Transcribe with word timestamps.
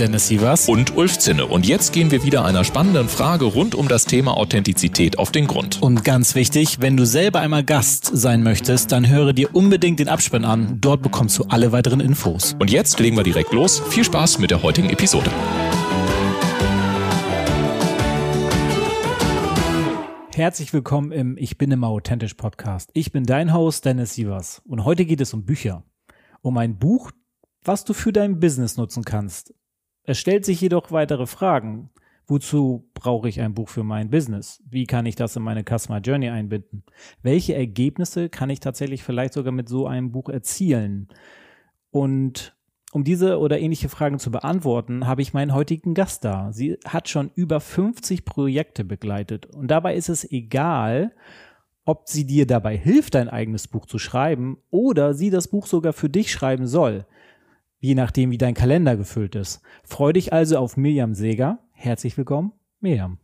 Dennis 0.00 0.28
Sievers 0.28 0.66
und 0.66 0.96
Ulf 0.96 1.18
Zinne. 1.18 1.44
Und 1.44 1.66
jetzt 1.66 1.92
gehen 1.92 2.10
wir 2.10 2.24
wieder 2.24 2.46
einer 2.46 2.64
spannenden 2.64 3.06
Frage 3.06 3.44
rund 3.44 3.74
um 3.74 3.86
das 3.86 4.06
Thema 4.06 4.34
Authentizität 4.38 5.18
auf 5.18 5.30
den 5.30 5.46
Grund. 5.46 5.82
Und 5.82 6.04
ganz 6.04 6.34
wichtig, 6.34 6.80
wenn 6.80 6.96
du 6.96 7.04
selber 7.04 7.40
einmal 7.40 7.64
Gast 7.64 8.10
sein 8.10 8.42
möchtest, 8.42 8.92
dann 8.92 9.10
höre 9.10 9.34
dir 9.34 9.54
unbedingt 9.54 10.00
den 10.00 10.08
Abspann 10.08 10.46
an. 10.46 10.78
Dort 10.80 11.02
bekommst 11.02 11.38
du 11.38 11.44
alle 11.50 11.72
weiteren 11.72 12.00
Infos. 12.00 12.56
Und 12.58 12.70
jetzt 12.70 12.98
legen 12.98 13.14
wir 13.14 13.24
direkt 13.24 13.52
los. 13.52 13.82
Viel 13.90 14.04
Spaß 14.04 14.38
mit 14.38 14.50
der 14.50 14.62
heutigen 14.62 14.88
Episode. 14.88 15.30
Herzlich 20.32 20.72
willkommen 20.72 21.12
im 21.12 21.36
Ich 21.36 21.58
bin 21.58 21.70
immer 21.70 21.88
authentisch 21.88 22.32
Podcast. 22.32 22.88
Ich 22.94 23.12
bin 23.12 23.24
dein 23.24 23.52
Host 23.52 23.84
Dennis 23.84 24.14
Sievers 24.14 24.62
und 24.66 24.86
heute 24.86 25.04
geht 25.04 25.20
es 25.20 25.34
um 25.34 25.44
Bücher. 25.44 25.84
Um 26.40 26.56
ein 26.56 26.78
Buch, 26.78 27.10
was 27.62 27.84
du 27.84 27.92
für 27.92 28.14
dein 28.14 28.40
Business 28.40 28.78
nutzen 28.78 29.04
kannst. 29.04 29.52
Es 30.04 30.18
stellt 30.18 30.44
sich 30.44 30.60
jedoch 30.60 30.90
weitere 30.92 31.26
Fragen. 31.26 31.90
Wozu 32.26 32.88
brauche 32.94 33.28
ich 33.28 33.40
ein 33.40 33.54
Buch 33.54 33.68
für 33.68 33.82
mein 33.82 34.08
Business? 34.08 34.62
Wie 34.70 34.86
kann 34.86 35.04
ich 35.04 35.16
das 35.16 35.34
in 35.34 35.42
meine 35.42 35.64
Customer 35.64 35.98
Journey 35.98 36.28
einbinden? 36.28 36.84
Welche 37.22 37.54
Ergebnisse 37.54 38.28
kann 38.28 38.50
ich 38.50 38.60
tatsächlich 38.60 39.02
vielleicht 39.02 39.34
sogar 39.34 39.52
mit 39.52 39.68
so 39.68 39.86
einem 39.86 40.12
Buch 40.12 40.28
erzielen? 40.28 41.08
Und 41.90 42.56
um 42.92 43.02
diese 43.02 43.38
oder 43.38 43.58
ähnliche 43.58 43.88
Fragen 43.88 44.20
zu 44.20 44.30
beantworten, 44.30 45.06
habe 45.06 45.22
ich 45.22 45.34
meinen 45.34 45.54
heutigen 45.54 45.94
Gast 45.94 46.24
da. 46.24 46.52
Sie 46.52 46.78
hat 46.86 47.08
schon 47.08 47.32
über 47.34 47.60
50 47.60 48.24
Projekte 48.24 48.84
begleitet 48.84 49.46
und 49.46 49.68
dabei 49.68 49.96
ist 49.96 50.08
es 50.08 50.30
egal, 50.30 51.12
ob 51.84 52.08
sie 52.08 52.26
dir 52.26 52.46
dabei 52.46 52.76
hilft, 52.76 53.16
dein 53.16 53.28
eigenes 53.28 53.66
Buch 53.66 53.86
zu 53.86 53.98
schreiben 53.98 54.58
oder 54.70 55.14
sie 55.14 55.30
das 55.30 55.48
Buch 55.48 55.66
sogar 55.66 55.92
für 55.92 56.08
dich 56.08 56.30
schreiben 56.30 56.66
soll 56.66 57.06
je 57.80 57.94
nachdem, 57.94 58.30
wie 58.30 58.38
dein 58.38 58.54
Kalender 58.54 58.96
gefüllt 58.96 59.34
ist. 59.34 59.60
Freu 59.82 60.12
dich 60.12 60.32
also 60.32 60.58
auf 60.58 60.76
Mirjam 60.76 61.14
Seger. 61.14 61.58
Herzlich 61.72 62.16
willkommen, 62.16 62.52
Mirjam. 62.80 63.18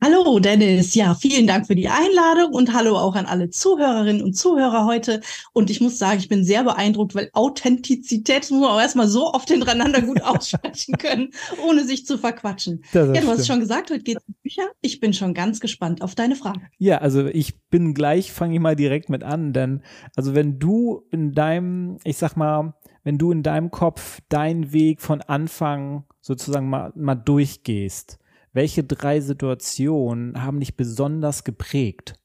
Hallo 0.00 0.38
Dennis, 0.38 0.94
ja, 0.94 1.16
vielen 1.16 1.48
Dank 1.48 1.66
für 1.66 1.74
die 1.74 1.88
Einladung 1.88 2.54
und 2.54 2.72
hallo 2.72 2.96
auch 2.96 3.16
an 3.16 3.26
alle 3.26 3.50
Zuhörerinnen 3.50 4.22
und 4.22 4.34
Zuhörer 4.34 4.86
heute. 4.86 5.20
Und 5.52 5.70
ich 5.70 5.80
muss 5.80 5.98
sagen, 5.98 6.20
ich 6.20 6.28
bin 6.28 6.44
sehr 6.44 6.62
beeindruckt, 6.62 7.16
weil 7.16 7.30
Authentizität 7.32 8.48
muss 8.48 8.60
man 8.60 8.70
auch 8.70 8.80
erstmal 8.80 9.08
so 9.08 9.32
oft 9.32 9.48
hintereinander 9.48 10.00
gut 10.00 10.22
aussprechen 10.22 10.96
können, 10.98 11.32
ohne 11.66 11.84
sich 11.84 12.06
zu 12.06 12.16
verquatschen. 12.16 12.84
ja, 12.92 13.06
du 13.06 13.14
stimmt. 13.16 13.28
hast 13.28 13.46
schon 13.48 13.58
gesagt, 13.58 13.90
heute 13.90 14.04
geht 14.04 14.18
es 14.18 14.24
um 14.28 14.36
Bücher. 14.48 14.70
Ich 14.80 14.98
bin 14.98 15.12
schon 15.12 15.34
ganz 15.34 15.60
gespannt 15.60 16.00
auf 16.00 16.14
deine 16.14 16.34
Frage. 16.34 16.60
Ja, 16.78 16.98
also 16.98 17.26
ich 17.26 17.60
bin 17.68 17.92
gleich, 17.92 18.32
fange 18.32 18.54
ich 18.54 18.60
mal 18.60 18.76
direkt 18.76 19.10
mit 19.10 19.22
an, 19.22 19.52
denn 19.52 19.82
also 20.16 20.34
wenn 20.34 20.58
du 20.58 21.06
in 21.10 21.32
deinem, 21.32 21.98
ich 22.04 22.16
sag 22.16 22.34
mal, 22.34 22.74
wenn 23.04 23.18
du 23.18 23.30
in 23.30 23.42
deinem 23.42 23.70
Kopf 23.70 24.20
deinen 24.30 24.72
Weg 24.72 25.02
von 25.02 25.20
Anfang 25.20 26.04
sozusagen 26.20 26.70
mal, 26.70 26.92
mal 26.96 27.14
durchgehst, 27.14 28.18
welche 28.54 28.84
drei 28.84 29.20
Situationen 29.20 30.42
haben 30.42 30.60
dich 30.60 30.76
besonders 30.76 31.44
geprägt? 31.44 32.18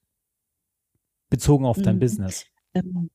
Bezogen 1.30 1.66
auf 1.66 1.82
dein 1.82 1.96
mhm. 1.96 2.00
Business. 2.00 2.46
Ähm, 2.74 3.10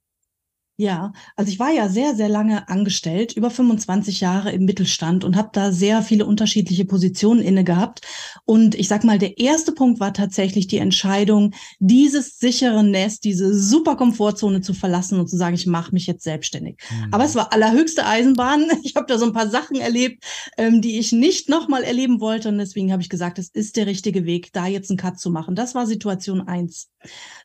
ja, 0.80 1.12
also 1.34 1.50
ich 1.50 1.58
war 1.58 1.72
ja 1.72 1.88
sehr, 1.88 2.14
sehr 2.14 2.28
lange 2.28 2.68
angestellt, 2.68 3.32
über 3.32 3.50
25 3.50 4.20
Jahre 4.20 4.52
im 4.52 4.64
Mittelstand 4.64 5.24
und 5.24 5.34
habe 5.34 5.48
da 5.52 5.72
sehr 5.72 6.02
viele 6.02 6.24
unterschiedliche 6.24 6.84
Positionen 6.84 7.42
inne 7.42 7.64
gehabt. 7.64 8.02
Und 8.44 8.76
ich 8.76 8.86
sag 8.86 9.02
mal, 9.02 9.18
der 9.18 9.38
erste 9.38 9.72
Punkt 9.72 9.98
war 9.98 10.14
tatsächlich 10.14 10.68
die 10.68 10.78
Entscheidung, 10.78 11.52
dieses 11.80 12.38
sichere 12.38 12.84
Nest, 12.84 13.24
diese 13.24 13.58
super 13.58 13.96
Komfortzone 13.96 14.60
zu 14.60 14.72
verlassen 14.72 15.18
und 15.18 15.28
zu 15.28 15.36
sagen, 15.36 15.56
ich 15.56 15.66
mache 15.66 15.92
mich 15.92 16.06
jetzt 16.06 16.22
selbstständig. 16.22 16.78
Mhm. 16.88 17.08
Aber 17.12 17.24
es 17.24 17.34
war 17.34 17.52
allerhöchste 17.52 18.06
Eisenbahn. 18.06 18.70
Ich 18.88 18.94
habe 18.94 19.06
da 19.06 19.18
so 19.18 19.26
ein 19.26 19.32
paar 19.32 19.50
Sachen 19.50 19.76
erlebt, 19.76 20.24
ähm, 20.56 20.80
die 20.80 20.98
ich 20.98 21.10
nicht 21.10 21.48
nochmal 21.48 21.82
erleben 21.82 22.20
wollte. 22.20 22.48
Und 22.48 22.58
deswegen 22.58 22.92
habe 22.92 23.02
ich 23.02 23.08
gesagt, 23.08 23.38
es 23.38 23.48
ist 23.48 23.76
der 23.76 23.86
richtige 23.86 24.24
Weg, 24.24 24.52
da 24.52 24.66
jetzt 24.66 24.90
einen 24.90 24.96
Cut 24.96 25.18
zu 25.18 25.30
machen. 25.30 25.56
Das 25.56 25.74
war 25.74 25.86
Situation 25.86 26.46
eins. 26.46 26.88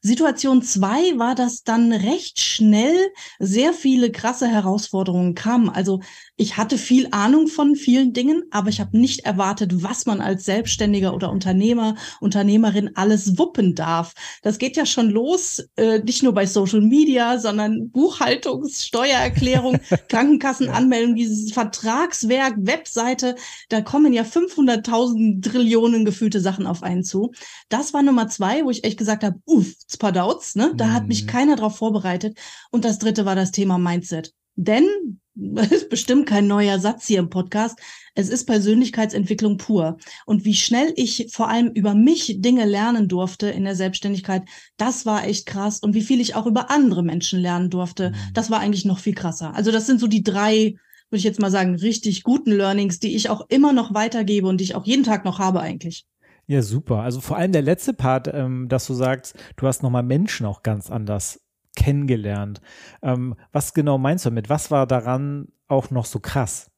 Situation 0.02 0.62
zwei 0.62 1.18
war, 1.18 1.36
dass 1.36 1.64
dann 1.64 1.92
recht 1.92 2.40
schnell 2.40 2.96
sehr 3.39 3.73
viele 3.73 4.11
krasse 4.11 4.47
Herausforderungen 4.47 5.35
kamen. 5.35 5.69
Also 5.69 6.01
ich 6.35 6.57
hatte 6.57 6.78
viel 6.78 7.07
Ahnung 7.11 7.47
von 7.47 7.75
vielen 7.75 8.13
Dingen, 8.13 8.44
aber 8.50 8.69
ich 8.69 8.79
habe 8.79 8.97
nicht 8.97 9.22
erwartet, 9.22 9.84
was 9.84 10.06
man 10.06 10.19
als 10.19 10.45
Selbstständiger 10.45 11.13
oder 11.13 11.31
Unternehmer, 11.31 11.95
Unternehmerin 12.22 12.95
alles 12.95 13.38
wuppen 13.38 13.75
darf. 13.75 14.13
Das 14.41 14.57
geht 14.57 14.75
ja 14.75 14.85
schon 14.85 15.09
los, 15.09 15.63
äh, 15.75 16.00
nicht 16.00 16.23
nur 16.23 16.34
bei 16.34 16.45
Social 16.45 16.81
Media, 16.81 17.38
sondern 17.38 17.91
Buchhaltungs-, 17.91 18.85
Steuererklärung, 18.85 19.79
Krankenkassenanmeldung, 20.09 21.16
dieses 21.16 21.53
Vertragswerk, 21.53 22.55
Webseite. 22.57 23.35
Da 23.69 23.81
kommen 23.81 24.11
ja 24.11 24.23
500.000 24.23 25.44
Trillionen 25.44 26.03
gefühlte 26.03 26.40
Sachen 26.40 26.66
auf 26.66 26.81
einen 26.81 27.03
zu. 27.03 27.31
Das 27.69 27.94
war 27.94 28.01
Nummer 28.01 28.28
zwei, 28.28 28.66
wo 28.66 28.72
ich 28.72 28.84
echt 28.84 28.97
gesagt 28.97 29.23
habe, 29.23 29.40
uff, 29.45 29.73
Spadauz, 29.88 30.55
ne? 30.55 30.73
Da 30.75 30.91
hat 30.91 31.07
mich 31.07 31.23
mhm. 31.23 31.28
keiner 31.28 31.55
drauf 31.55 31.78
vorbereitet. 31.78 32.38
Und 32.72 32.85
das 32.85 33.00
dritte 33.00 33.12
war 33.25 33.35
das 33.35 33.51
Thema 33.51 33.78
Mindset. 33.78 34.34
Denn 34.56 35.19
das 35.35 35.72
ist 35.72 35.90
bestimmt 35.90 36.28
kein 36.28 36.47
neuer 36.47 36.79
Satz 36.79 37.07
hier 37.07 37.19
im 37.19 37.29
Podcast. 37.29 37.79
Es 38.16 38.29
ist 38.29 38.46
Persönlichkeitsentwicklung 38.46 39.57
pur. 39.57 39.97
Und 40.25 40.46
wie 40.46 40.53
schnell 40.53 40.94
ich 40.96 41.29
vor 41.31 41.50
allem 41.50 41.69
über 41.69 41.96
mich 41.96 42.35
Dinge 42.40 42.66
lernen 42.66 43.07
durfte 43.07 43.47
in 43.50 43.63
der 43.63 43.75
Selbstständigkeit, 43.75 44.44
das 44.78 45.06
war 45.06 45.25
echt 45.25 45.47
krass. 45.47 45.79
Und 45.79 45.96
wie 45.96 46.03
viel 46.03 46.22
ich 46.22 46.35
auch 46.35 46.46
über 46.46 46.69
andere 46.69 47.03
Menschen 47.03 47.40
lernen 47.40 47.69
durfte, 47.69 48.12
mhm. 48.12 48.16
das 48.34 48.52
war 48.52 48.59
eigentlich 48.59 48.85
noch 48.85 49.00
viel 49.00 49.16
krasser. 49.16 49.56
Also 49.56 49.72
das 49.72 49.88
sind 49.88 50.00
so 50.00 50.07
die 50.07 50.23
drei, 50.23 50.75
würde 51.09 51.18
ich 51.18 51.23
jetzt 51.23 51.40
mal 51.40 51.52
sagen, 51.52 51.75
richtig 51.75 52.23
guten 52.23 52.52
Learnings, 52.52 53.00
die 53.00 53.16
ich 53.16 53.29
auch 53.29 53.47
immer 53.50 53.73
noch 53.73 53.94
weitergebe 53.94 54.47
und 54.47 54.59
die 54.59 54.66
ich 54.66 54.75
auch 54.75 54.85
jeden 54.85 55.03
Tag 55.03 55.25
noch 55.25 55.40
habe 55.40 55.62
eigentlich. 55.62 56.06
Ja, 56.46 56.62
super. 56.62 57.00
Also 57.00 57.22
vor 57.22 57.38
allem 57.38 57.53
der 57.53 57.62
letzte 57.62 57.94
Part, 57.94 58.29
ähm, 58.31 58.68
dass 58.68 58.85
du 58.85 58.94
sagst, 58.94 59.34
du 59.56 59.66
hast 59.66 59.81
nochmal 59.81 60.03
Menschen 60.03 60.46
auch 60.46 60.62
ganz 60.62 60.91
anders 60.91 61.40
kennengelernt. 61.75 62.61
Ähm, 63.01 63.35
was 63.51 63.73
genau 63.73 63.97
meinst 63.97 64.25
du 64.25 64.29
damit? 64.29 64.50
Was 64.50 64.72
war 64.72 64.88
daran 64.88 65.47
auch 65.67 65.89
noch 65.89 66.06
so 66.06 66.19
krass? 66.19 66.72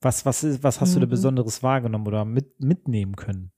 Was, 0.00 0.26
was, 0.26 0.44
ist, 0.44 0.62
was 0.62 0.80
hast 0.80 0.90
mhm. 0.90 0.94
du 0.94 1.00
da 1.00 1.06
mhm. 1.06 1.10
Besonderes 1.10 1.62
wahrgenommen 1.62 2.06
oder 2.06 2.24
mit, 2.24 2.60
mitnehmen 2.60 3.16
können? 3.16 3.52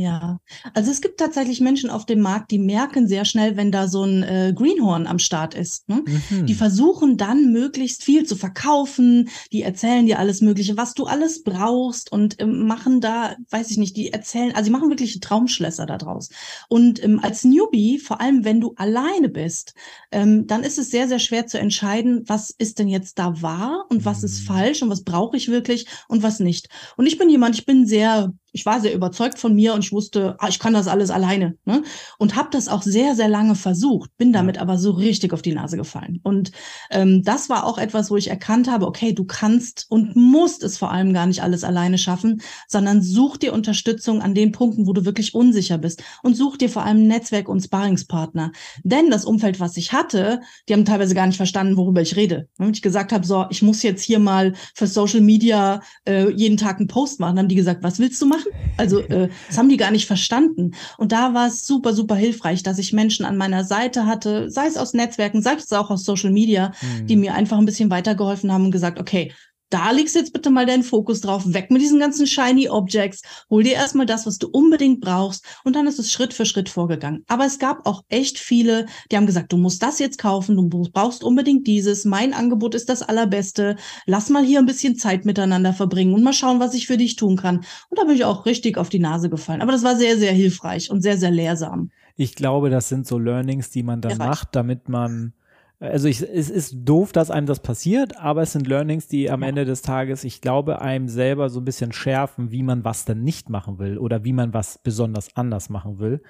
Ja, 0.00 0.40
also 0.72 0.90
es 0.90 1.02
gibt 1.02 1.20
tatsächlich 1.20 1.60
Menschen 1.60 1.90
auf 1.90 2.06
dem 2.06 2.20
Markt, 2.20 2.52
die 2.52 2.58
merken 2.58 3.06
sehr 3.06 3.26
schnell, 3.26 3.58
wenn 3.58 3.70
da 3.70 3.86
so 3.86 4.02
ein 4.02 4.22
äh, 4.22 4.54
Greenhorn 4.56 5.06
am 5.06 5.18
Start 5.18 5.52
ist. 5.52 5.86
Ne? 5.90 6.02
Mhm. 6.30 6.46
Die 6.46 6.54
versuchen 6.54 7.18
dann 7.18 7.52
möglichst 7.52 8.02
viel 8.02 8.24
zu 8.24 8.34
verkaufen, 8.34 9.28
die 9.52 9.60
erzählen 9.60 10.06
dir 10.06 10.18
alles 10.18 10.40
Mögliche, 10.40 10.78
was 10.78 10.94
du 10.94 11.04
alles 11.04 11.42
brauchst 11.42 12.10
und 12.10 12.40
ähm, 12.40 12.66
machen 12.66 13.02
da, 13.02 13.36
weiß 13.50 13.70
ich 13.70 13.76
nicht, 13.76 13.94
die 13.98 14.10
erzählen, 14.10 14.54
also 14.54 14.64
sie 14.64 14.70
machen 14.70 14.88
wirklich 14.88 15.20
Traumschlösser 15.20 15.84
da 15.84 15.98
draus. 15.98 16.30
Und 16.70 17.04
ähm, 17.04 17.20
als 17.22 17.44
Newbie, 17.44 17.98
vor 17.98 18.22
allem 18.22 18.46
wenn 18.46 18.62
du 18.62 18.72
alleine 18.76 19.28
bist, 19.28 19.74
ähm, 20.12 20.46
dann 20.46 20.62
ist 20.62 20.78
es 20.78 20.90
sehr, 20.90 21.08
sehr 21.08 21.18
schwer 21.18 21.46
zu 21.46 21.58
entscheiden, 21.58 22.22
was 22.24 22.48
ist 22.48 22.78
denn 22.78 22.88
jetzt 22.88 23.18
da 23.18 23.42
wahr 23.42 23.84
und 23.90 24.06
was 24.06 24.22
ist 24.22 24.40
mhm. 24.40 24.46
falsch 24.46 24.82
und 24.82 24.88
was 24.88 25.04
brauche 25.04 25.36
ich 25.36 25.48
wirklich 25.48 25.88
und 26.08 26.22
was 26.22 26.40
nicht. 26.40 26.70
Und 26.96 27.04
ich 27.04 27.18
bin 27.18 27.28
jemand, 27.28 27.54
ich 27.56 27.66
bin 27.66 27.84
sehr 27.86 28.32
ich 28.52 28.66
war 28.66 28.80
sehr 28.80 28.94
überzeugt 28.94 29.38
von 29.38 29.54
mir 29.54 29.74
und 29.74 29.84
ich 29.84 29.92
wusste, 29.92 30.36
ah, 30.38 30.48
ich 30.48 30.58
kann 30.58 30.72
das 30.72 30.88
alles 30.88 31.10
alleine. 31.10 31.56
Ne? 31.64 31.82
Und 32.18 32.36
habe 32.36 32.48
das 32.52 32.68
auch 32.68 32.82
sehr, 32.82 33.14
sehr 33.14 33.28
lange 33.28 33.54
versucht, 33.54 34.16
bin 34.16 34.32
damit 34.32 34.58
aber 34.58 34.78
so 34.78 34.90
richtig 34.92 35.32
auf 35.32 35.42
die 35.42 35.54
Nase 35.54 35.76
gefallen. 35.76 36.20
Und 36.22 36.52
ähm, 36.90 37.22
das 37.22 37.48
war 37.48 37.64
auch 37.64 37.78
etwas, 37.78 38.10
wo 38.10 38.16
ich 38.16 38.28
erkannt 38.28 38.70
habe, 38.70 38.86
okay, 38.86 39.12
du 39.12 39.24
kannst 39.24 39.86
und 39.88 40.16
musst 40.16 40.62
es 40.62 40.78
vor 40.78 40.90
allem 40.90 41.12
gar 41.12 41.26
nicht 41.26 41.42
alles 41.42 41.64
alleine 41.64 41.98
schaffen, 41.98 42.42
sondern 42.68 43.02
such 43.02 43.36
dir 43.36 43.52
Unterstützung 43.52 44.22
an 44.22 44.34
den 44.34 44.52
Punkten, 44.52 44.86
wo 44.86 44.92
du 44.92 45.04
wirklich 45.04 45.34
unsicher 45.34 45.78
bist. 45.78 46.02
Und 46.22 46.36
such 46.36 46.56
dir 46.56 46.68
vor 46.68 46.84
allem 46.84 47.06
Netzwerk 47.06 47.48
und 47.48 47.60
Sparringspartner. 47.60 48.52
Denn 48.82 49.10
das 49.10 49.24
Umfeld, 49.24 49.60
was 49.60 49.76
ich 49.76 49.92
hatte, 49.92 50.40
die 50.68 50.72
haben 50.72 50.84
teilweise 50.84 51.14
gar 51.14 51.26
nicht 51.26 51.36
verstanden, 51.36 51.76
worüber 51.76 52.00
ich 52.00 52.16
rede. 52.16 52.48
Wenn 52.58 52.70
ich 52.70 52.82
gesagt 52.82 53.12
habe, 53.12 53.26
so, 53.26 53.46
ich 53.50 53.62
muss 53.62 53.82
jetzt 53.82 54.02
hier 54.02 54.18
mal 54.18 54.54
für 54.74 54.86
Social 54.86 55.20
Media 55.20 55.82
äh, 56.06 56.30
jeden 56.30 56.56
Tag 56.56 56.78
einen 56.78 56.88
Post 56.88 57.20
machen, 57.20 57.38
haben 57.38 57.48
die 57.48 57.54
gesagt, 57.54 57.82
was 57.82 57.98
willst 57.98 58.20
du 58.20 58.26
machen? 58.26 58.39
Machen? 58.46 58.52
Also 58.76 59.00
äh, 59.00 59.28
das 59.48 59.58
haben 59.58 59.68
die 59.68 59.76
gar 59.76 59.90
nicht 59.90 60.06
verstanden. 60.06 60.72
Und 60.98 61.12
da 61.12 61.34
war 61.34 61.48
es 61.48 61.66
super, 61.66 61.92
super 61.92 62.14
hilfreich, 62.14 62.62
dass 62.62 62.78
ich 62.78 62.92
Menschen 62.92 63.24
an 63.24 63.36
meiner 63.36 63.64
Seite 63.64 64.06
hatte, 64.06 64.50
sei 64.50 64.66
es 64.66 64.76
aus 64.76 64.94
Netzwerken, 64.94 65.42
sei 65.42 65.54
es 65.54 65.72
auch 65.72 65.90
aus 65.90 66.04
Social 66.04 66.30
Media, 66.30 66.72
mhm. 66.80 67.06
die 67.06 67.16
mir 67.16 67.34
einfach 67.34 67.58
ein 67.58 67.66
bisschen 67.66 67.90
weitergeholfen 67.90 68.52
haben 68.52 68.66
und 68.66 68.70
gesagt, 68.70 68.98
okay, 68.98 69.32
da 69.70 69.92
legst 69.92 70.16
jetzt 70.16 70.32
bitte 70.32 70.50
mal 70.50 70.66
deinen 70.66 70.82
Fokus 70.82 71.20
drauf, 71.20 71.44
weg 71.46 71.70
mit 71.70 71.80
diesen 71.80 72.00
ganzen 72.00 72.26
shiny 72.26 72.68
Objects, 72.68 73.22
hol 73.48 73.62
dir 73.62 73.74
erstmal 73.74 74.06
das, 74.06 74.26
was 74.26 74.38
du 74.38 74.48
unbedingt 74.48 75.00
brauchst 75.00 75.44
und 75.64 75.76
dann 75.76 75.86
ist 75.86 75.98
es 75.98 76.12
Schritt 76.12 76.34
für 76.34 76.44
Schritt 76.44 76.68
vorgegangen. 76.68 77.24
Aber 77.28 77.46
es 77.46 77.58
gab 77.58 77.86
auch 77.86 78.02
echt 78.08 78.38
viele, 78.38 78.86
die 79.10 79.16
haben 79.16 79.26
gesagt, 79.26 79.52
du 79.52 79.56
musst 79.56 79.82
das 79.82 79.98
jetzt 79.98 80.18
kaufen, 80.18 80.56
du 80.56 80.68
brauchst 80.92 81.24
unbedingt 81.24 81.66
dieses, 81.66 82.04
mein 82.04 82.34
Angebot 82.34 82.74
ist 82.74 82.88
das 82.88 83.02
allerbeste, 83.02 83.76
lass 84.06 84.28
mal 84.28 84.44
hier 84.44 84.58
ein 84.58 84.66
bisschen 84.66 84.96
Zeit 84.96 85.24
miteinander 85.24 85.72
verbringen 85.72 86.14
und 86.14 86.24
mal 86.24 86.32
schauen, 86.32 86.60
was 86.60 86.74
ich 86.74 86.86
für 86.86 86.96
dich 86.96 87.16
tun 87.16 87.36
kann. 87.36 87.58
Und 87.88 87.98
da 87.98 88.04
bin 88.04 88.16
ich 88.16 88.24
auch 88.24 88.46
richtig 88.46 88.76
auf 88.76 88.88
die 88.88 88.98
Nase 88.98 89.30
gefallen. 89.30 89.62
Aber 89.62 89.72
das 89.72 89.84
war 89.84 89.96
sehr, 89.96 90.18
sehr 90.18 90.32
hilfreich 90.32 90.90
und 90.90 91.00
sehr, 91.00 91.16
sehr 91.16 91.30
lehrsam. 91.30 91.90
Ich 92.16 92.34
glaube, 92.34 92.70
das 92.70 92.88
sind 92.88 93.06
so 93.06 93.18
Learnings, 93.18 93.70
die 93.70 93.82
man 93.82 94.00
dann 94.00 94.18
macht, 94.18 94.48
damit 94.52 94.88
man 94.88 95.32
also 95.80 96.08
ich, 96.08 96.20
es 96.20 96.50
ist 96.50 96.74
doof, 96.76 97.12
dass 97.12 97.30
einem 97.30 97.46
das 97.46 97.60
passiert, 97.60 98.18
aber 98.18 98.42
es 98.42 98.52
sind 98.52 98.66
Learnings, 98.66 99.08
die 99.08 99.30
am 99.30 99.42
Ende 99.42 99.64
des 99.64 99.80
Tages, 99.80 100.24
ich 100.24 100.42
glaube, 100.42 100.82
einem 100.82 101.08
selber 101.08 101.48
so 101.48 101.58
ein 101.60 101.64
bisschen 101.64 101.92
schärfen, 101.92 102.50
wie 102.50 102.62
man 102.62 102.84
was 102.84 103.06
dann 103.06 103.22
nicht 103.22 103.48
machen 103.48 103.78
will 103.78 103.96
oder 103.96 104.22
wie 104.22 104.34
man 104.34 104.52
was 104.52 104.76
besonders 104.76 105.34
anders 105.36 105.70
machen 105.70 105.98
will. 105.98 106.22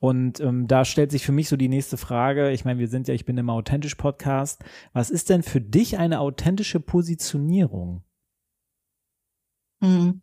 Und 0.00 0.40
ähm, 0.40 0.66
da 0.66 0.84
stellt 0.84 1.12
sich 1.12 1.24
für 1.24 1.30
mich 1.30 1.48
so 1.48 1.56
die 1.56 1.68
nächste 1.68 1.96
Frage. 1.96 2.50
Ich 2.50 2.64
meine, 2.64 2.80
wir 2.80 2.88
sind 2.88 3.06
ja, 3.06 3.14
ich 3.14 3.24
bin 3.24 3.38
im 3.38 3.48
authentisch 3.48 3.94
Podcast. 3.94 4.64
Was 4.92 5.10
ist 5.10 5.30
denn 5.30 5.44
für 5.44 5.60
dich 5.60 5.98
eine 5.98 6.18
authentische 6.18 6.80
Positionierung? 6.80 8.02
Hm. 9.82 10.22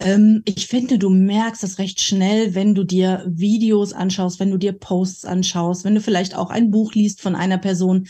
Ähm, 0.00 0.42
ich 0.46 0.66
finde, 0.66 0.98
du 0.98 1.10
merkst 1.10 1.62
das 1.62 1.78
recht 1.78 2.00
schnell, 2.00 2.54
wenn 2.54 2.74
du 2.74 2.84
dir 2.84 3.22
Videos 3.26 3.92
anschaust, 3.92 4.40
wenn 4.40 4.50
du 4.50 4.56
dir 4.56 4.72
Posts 4.72 5.26
anschaust, 5.26 5.84
wenn 5.84 5.94
du 5.94 6.00
vielleicht 6.00 6.34
auch 6.34 6.50
ein 6.50 6.70
Buch 6.70 6.94
liest 6.94 7.20
von 7.20 7.34
einer 7.36 7.58
Person. 7.58 8.08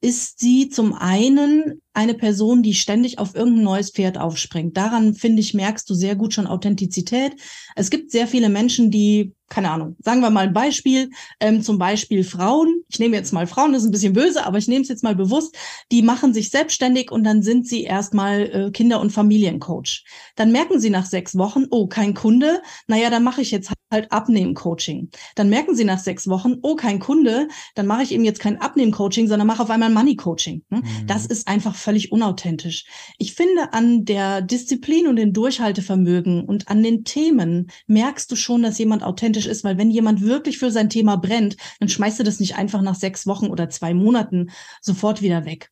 Ist 0.00 0.38
sie 0.38 0.68
zum 0.68 0.94
einen 0.94 1.80
eine 1.92 2.14
Person, 2.14 2.62
die 2.62 2.74
ständig 2.74 3.18
auf 3.18 3.34
irgendein 3.34 3.64
neues 3.64 3.90
Pferd 3.90 4.18
aufspringt. 4.18 4.76
Daran, 4.76 5.14
finde 5.14 5.40
ich, 5.40 5.54
merkst 5.54 5.90
du 5.90 5.94
sehr 5.94 6.14
gut 6.14 6.32
schon 6.32 6.46
Authentizität. 6.46 7.32
Es 7.74 7.90
gibt 7.90 8.12
sehr 8.12 8.28
viele 8.28 8.48
Menschen, 8.48 8.92
die 8.92 9.34
keine 9.48 9.70
Ahnung, 9.70 9.96
sagen 10.00 10.20
wir 10.20 10.30
mal 10.30 10.46
ein 10.46 10.52
Beispiel, 10.52 11.10
ähm, 11.40 11.62
zum 11.62 11.78
Beispiel 11.78 12.22
Frauen, 12.22 12.82
ich 12.88 12.98
nehme 12.98 13.16
jetzt 13.16 13.32
mal 13.32 13.46
Frauen, 13.46 13.72
das 13.72 13.82
ist 13.82 13.88
ein 13.88 13.92
bisschen 13.92 14.12
böse, 14.12 14.44
aber 14.44 14.58
ich 14.58 14.68
nehme 14.68 14.82
es 14.82 14.88
jetzt 14.88 15.02
mal 15.02 15.14
bewusst, 15.14 15.56
die 15.90 16.02
machen 16.02 16.34
sich 16.34 16.50
selbstständig 16.50 17.10
und 17.10 17.24
dann 17.24 17.42
sind 17.42 17.66
sie 17.66 17.84
erstmal 17.84 18.42
äh, 18.42 18.70
Kinder- 18.70 19.00
und 19.00 19.10
Familiencoach. 19.10 20.04
Dann 20.36 20.52
merken 20.52 20.80
sie 20.80 20.90
nach 20.90 21.06
sechs 21.06 21.36
Wochen, 21.36 21.64
oh, 21.70 21.86
kein 21.86 22.14
Kunde, 22.14 22.62
naja, 22.86 23.10
dann 23.10 23.24
mache 23.24 23.40
ich 23.40 23.50
jetzt 23.50 23.70
halt 23.90 24.10
Abnehmen-Coaching. 24.12 25.10
Dann 25.34 25.48
merken 25.48 25.74
sie 25.74 25.84
nach 25.84 25.98
sechs 25.98 26.28
Wochen, 26.28 26.56
oh, 26.62 26.76
kein 26.76 26.98
Kunde, 26.98 27.48
dann 27.74 27.86
mache 27.86 28.02
ich 28.02 28.12
eben 28.12 28.24
jetzt 28.24 28.40
kein 28.40 28.60
Abnehmen-Coaching, 28.60 29.28
sondern 29.28 29.46
mache 29.46 29.62
auf 29.62 29.70
einmal 29.70 29.90
Money-Coaching. 29.90 30.64
Ne? 30.70 30.78
Mhm. 30.78 31.06
Das 31.06 31.26
ist 31.26 31.48
einfach 31.48 31.74
völlig 31.74 32.12
unauthentisch. 32.12 32.86
Ich 33.18 33.34
finde, 33.34 33.72
an 33.72 34.04
der 34.04 34.42
Disziplin 34.42 35.06
und 35.06 35.16
dem 35.16 35.32
Durchhaltevermögen 35.32 36.44
und 36.44 36.68
an 36.68 36.82
den 36.82 37.04
Themen 37.04 37.70
merkst 37.86 38.30
du 38.30 38.36
schon, 38.36 38.62
dass 38.62 38.78
jemand 38.78 39.02
authentisch 39.02 39.18
authentisch 39.18 39.46
ist, 39.46 39.64
weil 39.64 39.78
wenn 39.78 39.90
jemand 39.90 40.22
wirklich 40.22 40.58
für 40.58 40.70
sein 40.70 40.90
Thema 40.90 41.16
brennt, 41.16 41.56
dann 41.80 41.88
schmeißt 41.88 42.18
du 42.18 42.24
das 42.24 42.40
nicht 42.40 42.56
einfach 42.56 42.82
nach 42.82 42.94
sechs 42.94 43.26
Wochen 43.26 43.48
oder 43.48 43.68
zwei 43.68 43.94
Monaten 43.94 44.50
sofort 44.80 45.22
wieder 45.22 45.44
weg. 45.44 45.70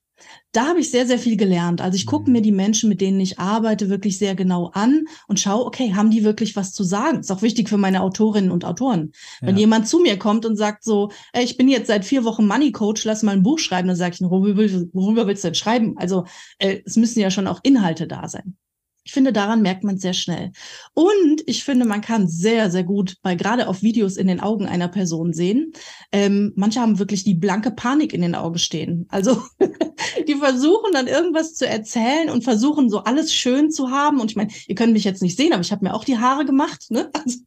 Da 0.52 0.68
habe 0.68 0.80
ich 0.80 0.90
sehr, 0.90 1.06
sehr 1.06 1.18
viel 1.18 1.36
gelernt. 1.36 1.80
Also 1.80 1.96
ich 1.96 2.06
gucke 2.06 2.30
mhm. 2.30 2.32
mir 2.32 2.42
die 2.42 2.52
Menschen, 2.52 2.88
mit 2.88 3.00
denen 3.00 3.20
ich 3.20 3.38
arbeite, 3.38 3.88
wirklich 3.90 4.18
sehr 4.18 4.34
genau 4.34 4.70
an 4.72 5.04
und 5.28 5.38
schaue, 5.38 5.66
okay, 5.66 5.94
haben 5.94 6.10
die 6.10 6.24
wirklich 6.24 6.56
was 6.56 6.72
zu 6.72 6.84
sagen? 6.84 7.20
Ist 7.20 7.30
auch 7.30 7.42
wichtig 7.42 7.68
für 7.68 7.76
meine 7.76 8.02
Autorinnen 8.02 8.50
und 8.50 8.64
Autoren. 8.64 9.12
Ja. 9.40 9.48
Wenn 9.48 9.56
jemand 9.56 9.88
zu 9.88 9.98
mir 9.98 10.18
kommt 10.18 10.46
und 10.46 10.56
sagt 10.56 10.84
so, 10.84 11.10
ey, 11.32 11.44
ich 11.44 11.56
bin 11.56 11.68
jetzt 11.68 11.88
seit 11.88 12.04
vier 12.04 12.24
Wochen 12.24 12.46
Money 12.46 12.72
Coach, 12.72 13.04
lass 13.04 13.22
mal 13.22 13.32
ein 13.32 13.42
Buch 13.42 13.58
schreiben, 13.58 13.88
dann 13.88 13.96
sage 13.96 14.14
ich, 14.14 14.20
worüber, 14.22 14.62
worüber 14.92 15.26
willst 15.26 15.44
du 15.44 15.48
denn 15.48 15.54
schreiben? 15.54 15.98
Also 15.98 16.24
äh, 16.58 16.80
es 16.84 16.96
müssen 16.96 17.20
ja 17.20 17.30
schon 17.30 17.46
auch 17.46 17.60
Inhalte 17.62 18.06
da 18.06 18.28
sein. 18.28 18.56
Ich 19.06 19.12
finde, 19.12 19.32
daran 19.32 19.62
merkt 19.62 19.84
man 19.84 19.98
sehr 19.98 20.14
schnell. 20.14 20.50
Und 20.92 21.40
ich 21.46 21.62
finde, 21.62 21.86
man 21.86 22.00
kann 22.00 22.26
sehr, 22.26 22.72
sehr 22.72 22.82
gut 22.82 23.14
bei 23.22 23.36
gerade 23.36 23.68
auf 23.68 23.80
Videos 23.80 24.16
in 24.16 24.26
den 24.26 24.40
Augen 24.40 24.66
einer 24.66 24.88
Person 24.88 25.32
sehen. 25.32 25.72
Ähm, 26.10 26.52
manche 26.56 26.80
haben 26.80 26.98
wirklich 26.98 27.22
die 27.22 27.34
blanke 27.34 27.70
Panik 27.70 28.12
in 28.12 28.20
den 28.20 28.34
Augen 28.34 28.58
stehen. 28.58 29.06
Also 29.08 29.44
die 30.26 30.34
versuchen 30.34 30.90
dann 30.92 31.06
irgendwas 31.06 31.54
zu 31.54 31.68
erzählen 31.68 32.30
und 32.30 32.42
versuchen 32.42 32.90
so 32.90 33.04
alles 33.04 33.32
schön 33.32 33.70
zu 33.70 33.92
haben. 33.92 34.20
Und 34.20 34.32
ich 34.32 34.36
meine, 34.36 34.50
ihr 34.66 34.74
könnt 34.74 34.92
mich 34.92 35.04
jetzt 35.04 35.22
nicht 35.22 35.36
sehen, 35.36 35.52
aber 35.52 35.62
ich 35.62 35.70
habe 35.70 35.84
mir 35.84 35.94
auch 35.94 36.04
die 36.04 36.18
Haare 36.18 36.44
gemacht. 36.44 36.90
Ne? 36.90 37.08
Also, 37.12 37.38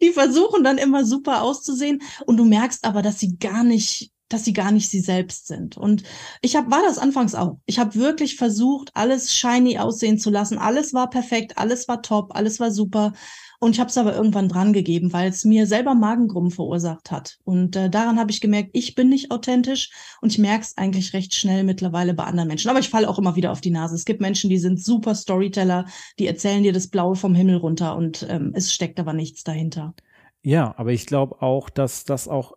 die 0.00 0.10
versuchen 0.10 0.62
dann 0.62 0.78
immer 0.78 1.04
super 1.04 1.42
auszusehen. 1.42 2.00
Und 2.26 2.36
du 2.36 2.44
merkst 2.44 2.84
aber, 2.84 3.02
dass 3.02 3.18
sie 3.18 3.38
gar 3.38 3.64
nicht 3.64 4.12
dass 4.32 4.44
sie 4.44 4.52
gar 4.52 4.72
nicht 4.72 4.88
sie 4.88 5.00
selbst 5.00 5.46
sind. 5.46 5.76
Und 5.76 6.02
ich 6.40 6.56
habe 6.56 6.70
war 6.70 6.82
das 6.82 6.98
anfangs 6.98 7.34
auch. 7.34 7.58
Ich 7.66 7.78
habe 7.78 7.94
wirklich 7.94 8.36
versucht, 8.36 8.90
alles 8.94 9.34
shiny 9.34 9.78
aussehen 9.78 10.18
zu 10.18 10.30
lassen. 10.30 10.58
Alles 10.58 10.94
war 10.94 11.10
perfekt, 11.10 11.58
alles 11.58 11.88
war 11.88 12.02
top, 12.02 12.34
alles 12.34 12.60
war 12.60 12.70
super. 12.70 13.12
Und 13.62 13.76
ich 13.76 13.80
habe 13.80 13.90
es 13.90 13.96
aber 13.96 14.12
irgendwann 14.12 14.48
dran 14.48 14.72
gegeben, 14.72 15.12
weil 15.12 15.30
es 15.30 15.44
mir 15.44 15.68
selber 15.68 15.94
Magengrummen 15.94 16.50
verursacht 16.50 17.12
hat. 17.12 17.38
Und 17.44 17.76
äh, 17.76 17.88
daran 17.88 18.18
habe 18.18 18.32
ich 18.32 18.40
gemerkt, 18.40 18.70
ich 18.72 18.96
bin 18.96 19.08
nicht 19.08 19.30
authentisch 19.30 19.92
und 20.20 20.32
ich 20.32 20.38
merke 20.38 20.64
es 20.64 20.76
eigentlich 20.76 21.12
recht 21.12 21.32
schnell 21.32 21.62
mittlerweile 21.62 22.12
bei 22.12 22.24
anderen 22.24 22.48
Menschen. 22.48 22.70
Aber 22.70 22.80
ich 22.80 22.88
falle 22.88 23.08
auch 23.08 23.20
immer 23.20 23.36
wieder 23.36 23.52
auf 23.52 23.60
die 23.60 23.70
Nase. 23.70 23.94
Es 23.94 24.04
gibt 24.04 24.20
Menschen, 24.20 24.50
die 24.50 24.58
sind 24.58 24.82
super 24.82 25.14
Storyteller, 25.14 25.86
die 26.18 26.26
erzählen 26.26 26.64
dir 26.64 26.72
das 26.72 26.88
Blaue 26.88 27.14
vom 27.14 27.36
Himmel 27.36 27.58
runter 27.58 27.94
und 27.94 28.26
ähm, 28.28 28.50
es 28.52 28.72
steckt 28.72 28.98
aber 28.98 29.12
nichts 29.12 29.44
dahinter. 29.44 29.94
Ja, 30.42 30.74
aber 30.76 30.90
ich 30.90 31.06
glaube 31.06 31.40
auch, 31.40 31.70
dass 31.70 32.04
das 32.04 32.26
auch 32.26 32.54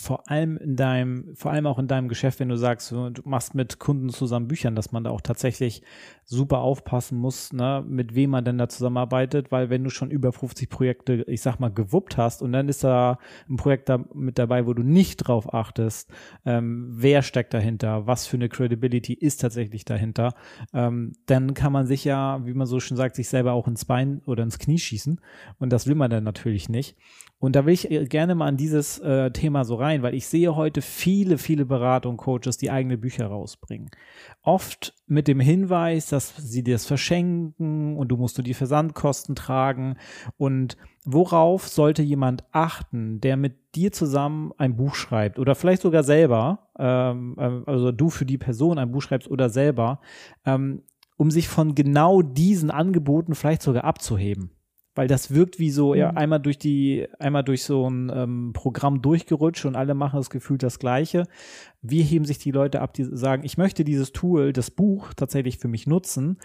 vor 0.00 0.30
allem 0.30 0.56
in 0.58 0.76
deinem, 0.76 1.34
vor 1.34 1.50
allem 1.50 1.66
auch 1.66 1.78
in 1.78 1.88
deinem 1.88 2.08
Geschäft, 2.08 2.38
wenn 2.38 2.48
du 2.48 2.56
sagst, 2.56 2.92
du 2.92 3.10
machst 3.24 3.56
mit 3.56 3.80
Kunden 3.80 4.10
zusammen 4.10 4.46
Büchern, 4.46 4.76
dass 4.76 4.92
man 4.92 5.02
da 5.02 5.10
auch 5.10 5.20
tatsächlich 5.20 5.82
super 6.24 6.58
aufpassen 6.58 7.18
muss, 7.18 7.52
ne, 7.52 7.84
mit 7.86 8.14
wem 8.14 8.30
man 8.30 8.44
denn 8.44 8.58
da 8.58 8.68
zusammenarbeitet, 8.68 9.50
weil 9.50 9.70
wenn 9.70 9.82
du 9.82 9.90
schon 9.90 10.12
über 10.12 10.32
50 10.32 10.70
Projekte, 10.70 11.24
ich 11.26 11.42
sag 11.42 11.58
mal, 11.58 11.70
gewuppt 11.70 12.16
hast 12.16 12.42
und 12.42 12.52
dann 12.52 12.68
ist 12.68 12.84
da 12.84 13.18
ein 13.48 13.56
Projekt 13.56 13.88
da 13.88 14.04
mit 14.14 14.38
dabei, 14.38 14.66
wo 14.66 14.72
du 14.72 14.84
nicht 14.84 15.16
drauf 15.16 15.52
achtest, 15.52 16.10
ähm, 16.44 16.86
wer 16.90 17.22
steckt 17.22 17.52
dahinter, 17.52 18.06
was 18.06 18.26
für 18.28 18.36
eine 18.36 18.48
Credibility 18.48 19.14
ist 19.14 19.40
tatsächlich 19.40 19.84
dahinter, 19.84 20.34
ähm, 20.72 21.12
dann 21.26 21.54
kann 21.54 21.72
man 21.72 21.86
sich 21.86 22.04
ja, 22.04 22.46
wie 22.46 22.54
man 22.54 22.68
so 22.68 22.78
schon 22.78 22.96
sagt, 22.96 23.16
sich 23.16 23.28
selber 23.28 23.52
auch 23.52 23.66
ins 23.66 23.84
Bein 23.84 24.22
oder 24.26 24.44
ins 24.44 24.60
Knie 24.60 24.78
schießen 24.78 25.20
und 25.58 25.72
das 25.72 25.88
will 25.88 25.96
man 25.96 26.10
dann 26.10 26.24
natürlich 26.24 26.68
nicht. 26.68 26.96
Und 27.40 27.54
da 27.54 27.64
will 27.66 27.72
ich 27.72 27.90
äh, 27.90 28.04
gerne 28.06 28.34
mal 28.34 28.46
an 28.46 28.56
dieses 28.56 28.98
äh, 28.98 29.30
Thema 29.30 29.64
so 29.64 29.76
rein, 29.76 30.02
weil 30.02 30.14
ich 30.14 30.26
sehe 30.26 30.56
heute 30.56 30.82
viele, 30.82 31.38
viele 31.38 31.64
Berater 31.64 32.08
und 32.08 32.16
Coaches, 32.16 32.56
die 32.56 32.70
eigene 32.70 32.98
Bücher 32.98 33.26
rausbringen. 33.26 33.90
Oft 34.42 34.94
mit 35.06 35.28
dem 35.28 35.38
Hinweis, 35.38 36.06
dass 36.06 36.36
sie 36.36 36.64
dir 36.64 36.74
das 36.74 36.86
verschenken 36.86 37.96
und 37.96 38.08
du 38.08 38.16
musst 38.16 38.38
du 38.38 38.42
die 38.42 38.54
Versandkosten 38.54 39.36
tragen. 39.36 39.96
Und 40.36 40.76
worauf 41.04 41.68
sollte 41.68 42.02
jemand 42.02 42.42
achten, 42.50 43.20
der 43.20 43.36
mit 43.36 43.76
dir 43.76 43.92
zusammen 43.92 44.52
ein 44.58 44.76
Buch 44.76 44.96
schreibt 44.96 45.38
oder 45.38 45.54
vielleicht 45.54 45.82
sogar 45.82 46.02
selber, 46.02 46.70
ähm, 46.76 47.36
äh, 47.38 47.70
also 47.70 47.92
du 47.92 48.10
für 48.10 48.26
die 48.26 48.38
Person 48.38 48.78
ein 48.78 48.90
Buch 48.90 49.02
schreibst 49.02 49.30
oder 49.30 49.48
selber, 49.48 50.00
ähm, 50.44 50.82
um 51.16 51.30
sich 51.30 51.48
von 51.48 51.76
genau 51.76 52.22
diesen 52.22 52.70
Angeboten 52.72 53.36
vielleicht 53.36 53.62
sogar 53.62 53.84
abzuheben? 53.84 54.57
Weil 54.98 55.06
das 55.06 55.32
wirkt 55.32 55.60
wie 55.60 55.70
so, 55.70 55.94
ja, 55.94 56.10
mhm. 56.10 56.18
einmal 56.18 56.40
durch 56.40 56.58
die, 56.58 57.06
einmal 57.20 57.44
durch 57.44 57.62
so 57.62 57.88
ein 57.88 58.10
ähm, 58.12 58.52
Programm 58.52 59.00
durchgerutscht 59.00 59.64
und 59.64 59.76
alle 59.76 59.94
machen 59.94 60.16
das 60.16 60.28
Gefühl 60.28 60.58
das 60.58 60.80
Gleiche. 60.80 61.28
Wie 61.82 62.02
heben 62.02 62.24
sich 62.24 62.38
die 62.38 62.50
Leute 62.50 62.80
ab, 62.80 62.94
die 62.94 63.04
sagen, 63.04 63.44
ich 63.44 63.56
möchte 63.56 63.84
dieses 63.84 64.10
Tool, 64.10 64.52
das 64.52 64.72
Buch 64.72 65.14
tatsächlich 65.14 65.58
für 65.58 65.68
mich 65.68 65.86
nutzen, 65.86 66.40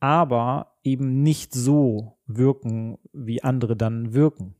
aber 0.00 0.78
eben 0.82 1.22
nicht 1.22 1.52
so 1.52 2.16
wirken, 2.24 2.96
wie 3.12 3.42
andere 3.42 3.76
dann 3.76 4.14
wirken? 4.14 4.54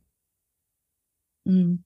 Mhm. 1.47 1.85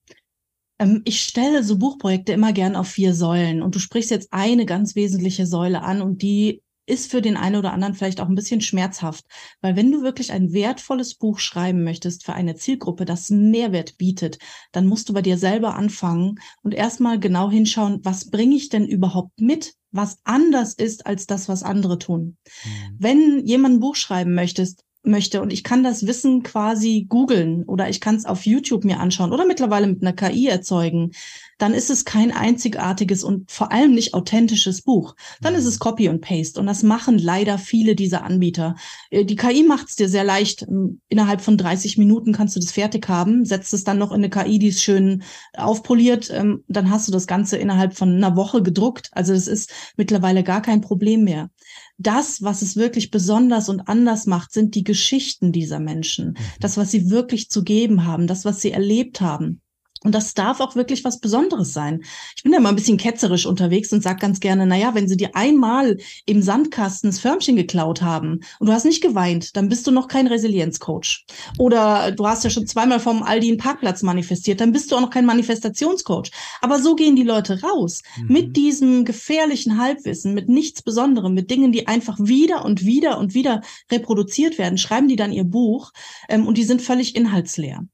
Ähm, 0.80 1.02
ich 1.04 1.22
stelle 1.22 1.62
so 1.62 1.78
Buchprojekte 1.78 2.32
immer 2.32 2.52
gern 2.52 2.74
auf 2.74 2.88
vier 2.88 3.14
Säulen 3.14 3.62
und 3.62 3.76
du 3.76 3.78
sprichst 3.78 4.10
jetzt 4.10 4.32
eine 4.32 4.66
ganz 4.66 4.96
wesentliche 4.96 5.46
Säule 5.46 5.82
an 5.82 6.02
und 6.02 6.22
die 6.22 6.64
ist 6.86 7.10
für 7.10 7.20
den 7.20 7.36
einen 7.36 7.56
oder 7.56 7.72
anderen 7.72 7.94
vielleicht 7.94 8.20
auch 8.20 8.28
ein 8.28 8.34
bisschen 8.34 8.60
schmerzhaft, 8.60 9.24
weil 9.60 9.76
wenn 9.76 9.90
du 9.90 10.02
wirklich 10.02 10.32
ein 10.32 10.52
wertvolles 10.52 11.14
Buch 11.14 11.38
schreiben 11.38 11.84
möchtest 11.84 12.24
für 12.24 12.32
eine 12.32 12.54
Zielgruppe, 12.54 13.04
das 13.04 13.30
Mehrwert 13.30 13.98
bietet, 13.98 14.38
dann 14.72 14.86
musst 14.86 15.08
du 15.08 15.12
bei 15.12 15.22
dir 15.22 15.38
selber 15.38 15.74
anfangen 15.74 16.38
und 16.62 16.74
erstmal 16.74 17.18
genau 17.18 17.50
hinschauen, 17.50 18.00
was 18.04 18.30
bringe 18.30 18.56
ich 18.56 18.68
denn 18.68 18.86
überhaupt 18.86 19.40
mit, 19.40 19.74
was 19.90 20.18
anders 20.24 20.74
ist 20.74 21.06
als 21.06 21.26
das, 21.26 21.48
was 21.48 21.62
andere 21.62 21.98
tun. 21.98 22.36
Mhm. 22.64 22.96
Wenn 22.98 23.46
jemand 23.46 23.76
ein 23.76 23.80
Buch 23.80 23.96
schreiben 23.96 24.34
möchtest, 24.34 24.84
möchte 25.06 25.40
und 25.40 25.52
ich 25.52 25.64
kann 25.64 25.82
das 25.82 26.06
Wissen 26.06 26.42
quasi 26.42 27.06
googeln 27.08 27.64
oder 27.64 27.88
ich 27.88 28.00
kann 28.00 28.16
es 28.16 28.26
auf 28.26 28.46
YouTube 28.46 28.84
mir 28.84 29.00
anschauen 29.00 29.32
oder 29.32 29.46
mittlerweile 29.46 29.86
mit 29.86 30.02
einer 30.02 30.12
KI 30.12 30.46
erzeugen, 30.46 31.12
dann 31.58 31.72
ist 31.72 31.90
es 31.90 32.04
kein 32.04 32.32
einzigartiges 32.32 33.24
und 33.24 33.50
vor 33.50 33.72
allem 33.72 33.94
nicht 33.94 34.14
authentisches 34.14 34.82
Buch. 34.82 35.16
Dann 35.40 35.54
ist 35.54 35.64
es 35.64 35.76
mhm. 35.76 35.80
Copy 35.80 36.08
und 36.08 36.20
Paste 36.20 36.60
und 36.60 36.66
das 36.66 36.82
machen 36.82 37.18
leider 37.18 37.58
viele 37.58 37.94
dieser 37.94 38.24
Anbieter. 38.24 38.76
Äh, 39.10 39.24
die 39.24 39.36
KI 39.36 39.62
macht 39.62 39.88
es 39.88 39.96
dir 39.96 40.08
sehr 40.08 40.24
leicht. 40.24 40.62
Ähm, 40.62 41.00
innerhalb 41.08 41.40
von 41.40 41.56
30 41.56 41.96
Minuten 41.98 42.32
kannst 42.32 42.56
du 42.56 42.60
das 42.60 42.72
fertig 42.72 43.08
haben, 43.08 43.44
setzt 43.44 43.72
es 43.72 43.84
dann 43.84 43.98
noch 43.98 44.12
in 44.12 44.16
eine 44.16 44.30
KI, 44.30 44.58
die 44.58 44.68
es 44.68 44.82
schön 44.82 45.22
aufpoliert, 45.56 46.30
ähm, 46.30 46.64
dann 46.68 46.90
hast 46.90 47.08
du 47.08 47.12
das 47.12 47.26
Ganze 47.26 47.56
innerhalb 47.56 47.96
von 47.96 48.14
einer 48.14 48.36
Woche 48.36 48.62
gedruckt. 48.62 49.08
Also 49.12 49.32
es 49.32 49.48
ist 49.48 49.72
mittlerweile 49.96 50.42
gar 50.44 50.60
kein 50.60 50.80
Problem 50.80 51.24
mehr. 51.24 51.50
Das, 51.98 52.42
was 52.42 52.62
es 52.62 52.76
wirklich 52.76 53.10
besonders 53.10 53.68
und 53.68 53.88
anders 53.88 54.26
macht, 54.26 54.52
sind 54.52 54.74
die 54.74 54.84
Geschichten 54.84 55.52
dieser 55.52 55.80
Menschen. 55.80 56.28
Mhm. 56.28 56.36
Das, 56.60 56.76
was 56.76 56.90
sie 56.90 57.10
wirklich 57.10 57.50
zu 57.50 57.64
geben 57.64 58.04
haben, 58.04 58.26
das, 58.26 58.44
was 58.44 58.60
sie 58.60 58.72
erlebt 58.72 59.20
haben. 59.20 59.60
Und 60.06 60.14
das 60.14 60.34
darf 60.34 60.60
auch 60.60 60.76
wirklich 60.76 61.02
was 61.02 61.18
Besonderes 61.18 61.72
sein. 61.72 62.04
Ich 62.36 62.44
bin 62.44 62.52
ja 62.52 62.60
mal 62.60 62.68
ein 62.68 62.76
bisschen 62.76 62.96
ketzerisch 62.96 63.44
unterwegs 63.44 63.92
und 63.92 64.04
sag 64.04 64.20
ganz 64.20 64.38
gerne, 64.38 64.64
na 64.64 64.76
ja, 64.76 64.94
wenn 64.94 65.08
sie 65.08 65.16
dir 65.16 65.34
einmal 65.34 65.96
im 66.26 66.42
Sandkasten 66.42 67.10
das 67.10 67.18
Förmchen 67.18 67.56
geklaut 67.56 68.02
haben 68.02 68.38
und 68.60 68.68
du 68.68 68.72
hast 68.72 68.84
nicht 68.84 69.02
geweint, 69.02 69.56
dann 69.56 69.68
bist 69.68 69.84
du 69.84 69.90
noch 69.90 70.06
kein 70.06 70.28
Resilienzcoach. 70.28 71.26
Oder 71.58 72.12
du 72.12 72.24
hast 72.24 72.44
ja 72.44 72.50
schon 72.50 72.68
zweimal 72.68 73.00
vom 73.00 73.24
Aldi 73.24 73.48
einen 73.48 73.58
Parkplatz 73.58 74.02
manifestiert, 74.02 74.60
dann 74.60 74.70
bist 74.70 74.92
du 74.92 74.96
auch 74.96 75.00
noch 75.00 75.10
kein 75.10 75.26
Manifestationscoach. 75.26 76.30
Aber 76.60 76.78
so 76.78 76.94
gehen 76.94 77.16
die 77.16 77.24
Leute 77.24 77.60
raus. 77.62 78.02
Mhm. 78.16 78.32
Mit 78.32 78.56
diesem 78.56 79.04
gefährlichen 79.04 79.76
Halbwissen, 79.76 80.34
mit 80.34 80.48
nichts 80.48 80.82
Besonderem, 80.82 81.34
mit 81.34 81.50
Dingen, 81.50 81.72
die 81.72 81.88
einfach 81.88 82.16
wieder 82.20 82.64
und 82.64 82.84
wieder 82.84 83.18
und 83.18 83.34
wieder 83.34 83.60
reproduziert 83.90 84.56
werden, 84.56 84.78
schreiben 84.78 85.08
die 85.08 85.16
dann 85.16 85.32
ihr 85.32 85.42
Buch 85.42 85.90
ähm, 86.28 86.46
und 86.46 86.58
die 86.58 86.64
sind 86.64 86.80
völlig 86.80 87.16
inhaltsleer. 87.16 87.84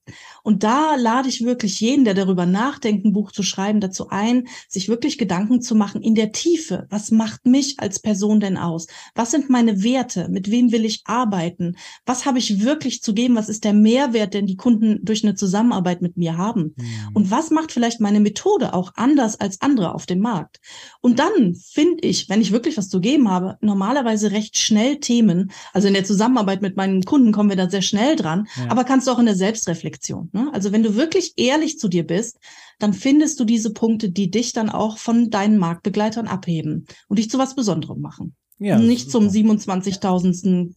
Und 0.43 0.63
da 0.63 0.97
lade 0.97 1.29
ich 1.29 1.45
wirklich 1.45 1.81
jeden, 1.81 2.05
der 2.05 2.15
darüber 2.15 2.47
nachdenkt, 2.47 3.05
ein 3.05 3.13
Buch 3.13 3.33
zu 3.33 3.43
schreiben, 3.43 3.81
dazu 3.81 4.09
ein, 4.09 4.49
sich 4.69 4.89
wirklich 4.89 5.19
Gedanken 5.19 5.63
zu 5.63 5.75
machen 5.75 6.03
in 6.03 6.15
der 6.15 6.33
Tiefe. 6.33 6.87
Was 6.91 7.11
macht 7.11 7.47
mich 7.47 7.79
als 7.79 8.01
Person 8.01 8.41
denn 8.41 8.57
aus? 8.57 8.87
Was 9.15 9.31
sind 9.31 9.51
meine 9.51 9.83
Werte? 9.83 10.29
Mit 10.29 10.51
wem 10.51 10.73
will 10.73 10.85
ich 10.85 11.03
arbeiten? 11.05 11.77
Was 12.07 12.27
habe 12.27 12.39
ich 12.39 12.65
wirklich 12.65 13.03
zu 13.03 13.15
geben? 13.15 13.37
Was 13.37 13.49
ist 13.49 13.65
der 13.65 13.73
Mehrwert, 13.73 14.35
den 14.35 14.47
die 14.47 14.57
Kunden 14.57 14.99
durch 15.03 15.25
eine 15.25 15.35
Zusammenarbeit 15.35 16.03
mit 16.03 16.17
mir 16.17 16.37
haben? 16.37 16.75
Mhm. 16.77 16.85
Und 17.15 17.31
was 17.31 17.51
macht 17.51 17.73
vielleicht 17.73 18.01
meine 18.01 18.21
Methode 18.21 18.75
auch 18.75 18.93
anders 18.97 19.41
als 19.41 19.61
andere 19.61 19.95
auf 19.95 20.07
dem 20.07 20.21
Markt? 20.21 20.61
Und 21.01 21.19
dann 21.19 21.55
finde 21.55 22.03
ich, 22.03 22.29
wenn 22.29 22.41
ich 22.41 22.53
wirklich 22.53 22.77
was 22.77 22.89
zu 22.89 23.01
geben 23.01 23.29
habe, 23.29 23.59
normalerweise 23.61 24.31
recht 24.33 24.59
schnell 24.59 24.99
Themen. 24.99 25.51
Also 25.73 25.89
in 25.89 25.95
der 25.95 26.05
Zusammenarbeit 26.05 26.63
mit 26.63 26.77
meinen 26.77 27.05
Kunden 27.05 27.33
kommen 27.33 27.51
wir 27.51 27.57
da 27.57 27.69
sehr 27.69 27.83
schnell 27.83 28.17
dran, 28.17 28.49
ja. 28.57 28.71
aber 28.71 28.85
kannst 28.85 29.07
du 29.07 29.13
auch 29.13 29.19
in 29.19 29.27
der 29.27 29.35
Selbstreflexion. 29.35 30.31
Ne? 30.33 30.51
Also 30.53 30.73
wenn 30.73 30.83
du 30.83 30.97
wirklich 30.97 31.35
ehrlich 31.37 31.79
zu 31.79 31.89
dir 31.89 32.07
bist, 32.07 32.39
dann 32.79 32.93
findest 32.93 33.39
du 33.39 33.45
diese 33.45 33.73
Punkte, 33.73 34.11
die 34.11 34.31
dich 34.31 34.53
dann 34.53 34.71
auch 34.71 34.99
von 34.99 35.31
deinen 35.31 35.59
Marktbegleitern 35.59 36.27
abheben 36.27 36.87
und 37.09 37.19
dich 37.19 37.31
zu 37.31 37.39
was 37.39 37.55
Besonderem 37.55 38.01
machen. 38.01 38.35
Ja, 38.59 38.79
Nicht 38.79 39.11
zum 39.11 39.29
27.000. 39.29 40.75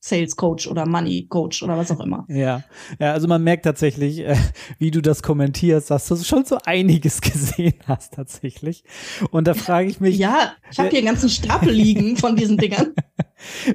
Sales 0.00 0.36
Coach 0.36 0.68
oder 0.68 0.86
Money 0.86 1.26
Coach 1.26 1.62
oder 1.62 1.76
was 1.76 1.90
auch 1.90 1.98
immer. 1.98 2.24
Ja, 2.28 2.62
ja, 3.00 3.12
also 3.12 3.26
man 3.26 3.42
merkt 3.42 3.64
tatsächlich, 3.64 4.20
äh, 4.20 4.36
wie 4.78 4.92
du 4.92 5.02
das 5.02 5.22
kommentierst, 5.24 5.90
dass 5.90 6.06
du 6.06 6.16
schon 6.16 6.44
so 6.44 6.58
einiges 6.64 7.20
gesehen 7.20 7.74
hast 7.84 8.14
tatsächlich. 8.14 8.84
Und 9.32 9.48
da 9.48 9.54
frage 9.54 9.88
ich 9.88 9.98
mich. 9.98 10.16
Ja, 10.16 10.52
ich 10.70 10.78
habe 10.78 10.90
hier 10.90 10.98
einen 10.98 11.08
ganzen 11.08 11.28
Stapel 11.28 11.72
liegen 11.72 12.16
von 12.16 12.36
diesen 12.36 12.56
Dingern. 12.58 12.94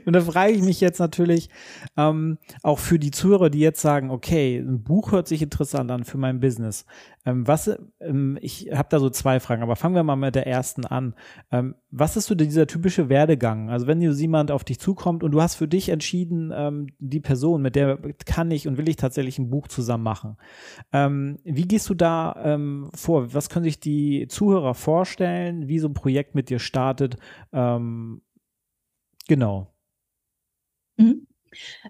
Und 0.06 0.14
da 0.14 0.22
frage 0.22 0.54
ich 0.54 0.62
mich 0.62 0.82
jetzt 0.82 1.00
natürlich 1.00 1.50
ähm, 1.98 2.38
auch 2.62 2.80
für 2.80 3.00
die 3.00 3.12
Zuhörer, 3.12 3.50
die 3.50 3.60
jetzt 3.60 3.82
sagen, 3.82 4.12
okay, 4.12 4.58
ein 4.58 4.84
Buch 4.84 5.12
hört 5.12 5.28
sich 5.28 5.42
interessant 5.42 5.92
an 5.92 6.04
für 6.04 6.18
mein 6.18 6.40
Business. 6.40 6.86
Ähm, 7.26 7.48
was, 7.48 7.72
ähm, 8.02 8.38
ich 8.42 8.70
habe 8.74 8.90
da 8.90 9.00
so 9.00 9.10
zwei 9.10 9.40
Fragen, 9.40 9.64
aber 9.64 9.76
fangen 9.76 9.96
wir 9.96 10.04
mal 10.04 10.16
mit 10.16 10.36
der 10.36 10.48
ersten 10.48 10.86
an. 10.86 11.16
Ähm, 11.52 11.76
was 11.92 12.18
ist 12.18 12.26
so 12.26 12.36
dieser 12.36 12.68
typische 12.68 13.08
Werdegang? 13.08 13.70
Also 13.70 13.88
wenn 13.88 14.02
jemand 14.02 14.52
auf 14.52 14.64
dich 14.64 14.80
zukommt 14.80 15.24
und 15.24 15.32
du 15.32 15.42
hast 15.42 15.56
für 15.56 15.68
dich 15.68 15.90
entschieden, 15.90 16.52
ähm, 16.54 16.88
die 17.00 17.22
Person, 17.22 17.62
mit 17.62 17.76
der 17.76 18.00
kann 18.26 18.52
ich 18.52 18.68
und 18.68 18.78
will 18.78 18.90
ich 18.90 18.98
tatsächlich 18.98 19.40
ein 19.40 19.50
Buch 19.50 19.68
zusammen 19.68 20.04
machen. 20.04 20.38
Ähm, 20.92 21.38
wie 21.44 21.68
gehst 21.68 21.90
du 21.90 21.94
da 21.94 22.58
vor? 22.96 23.34
Was 23.34 23.50
können 23.50 23.64
sich 23.64 23.80
die 23.80 24.28
Zuhörer 24.28 24.74
vorstellen, 24.74 25.68
wie 25.68 25.80
so 25.80 25.88
ein 25.88 25.94
Projekt 25.94 26.36
mit 26.36 26.50
dir 26.50 26.60
startet? 26.60 27.18
Genau. 29.28 29.74
Mhm. 30.98 31.33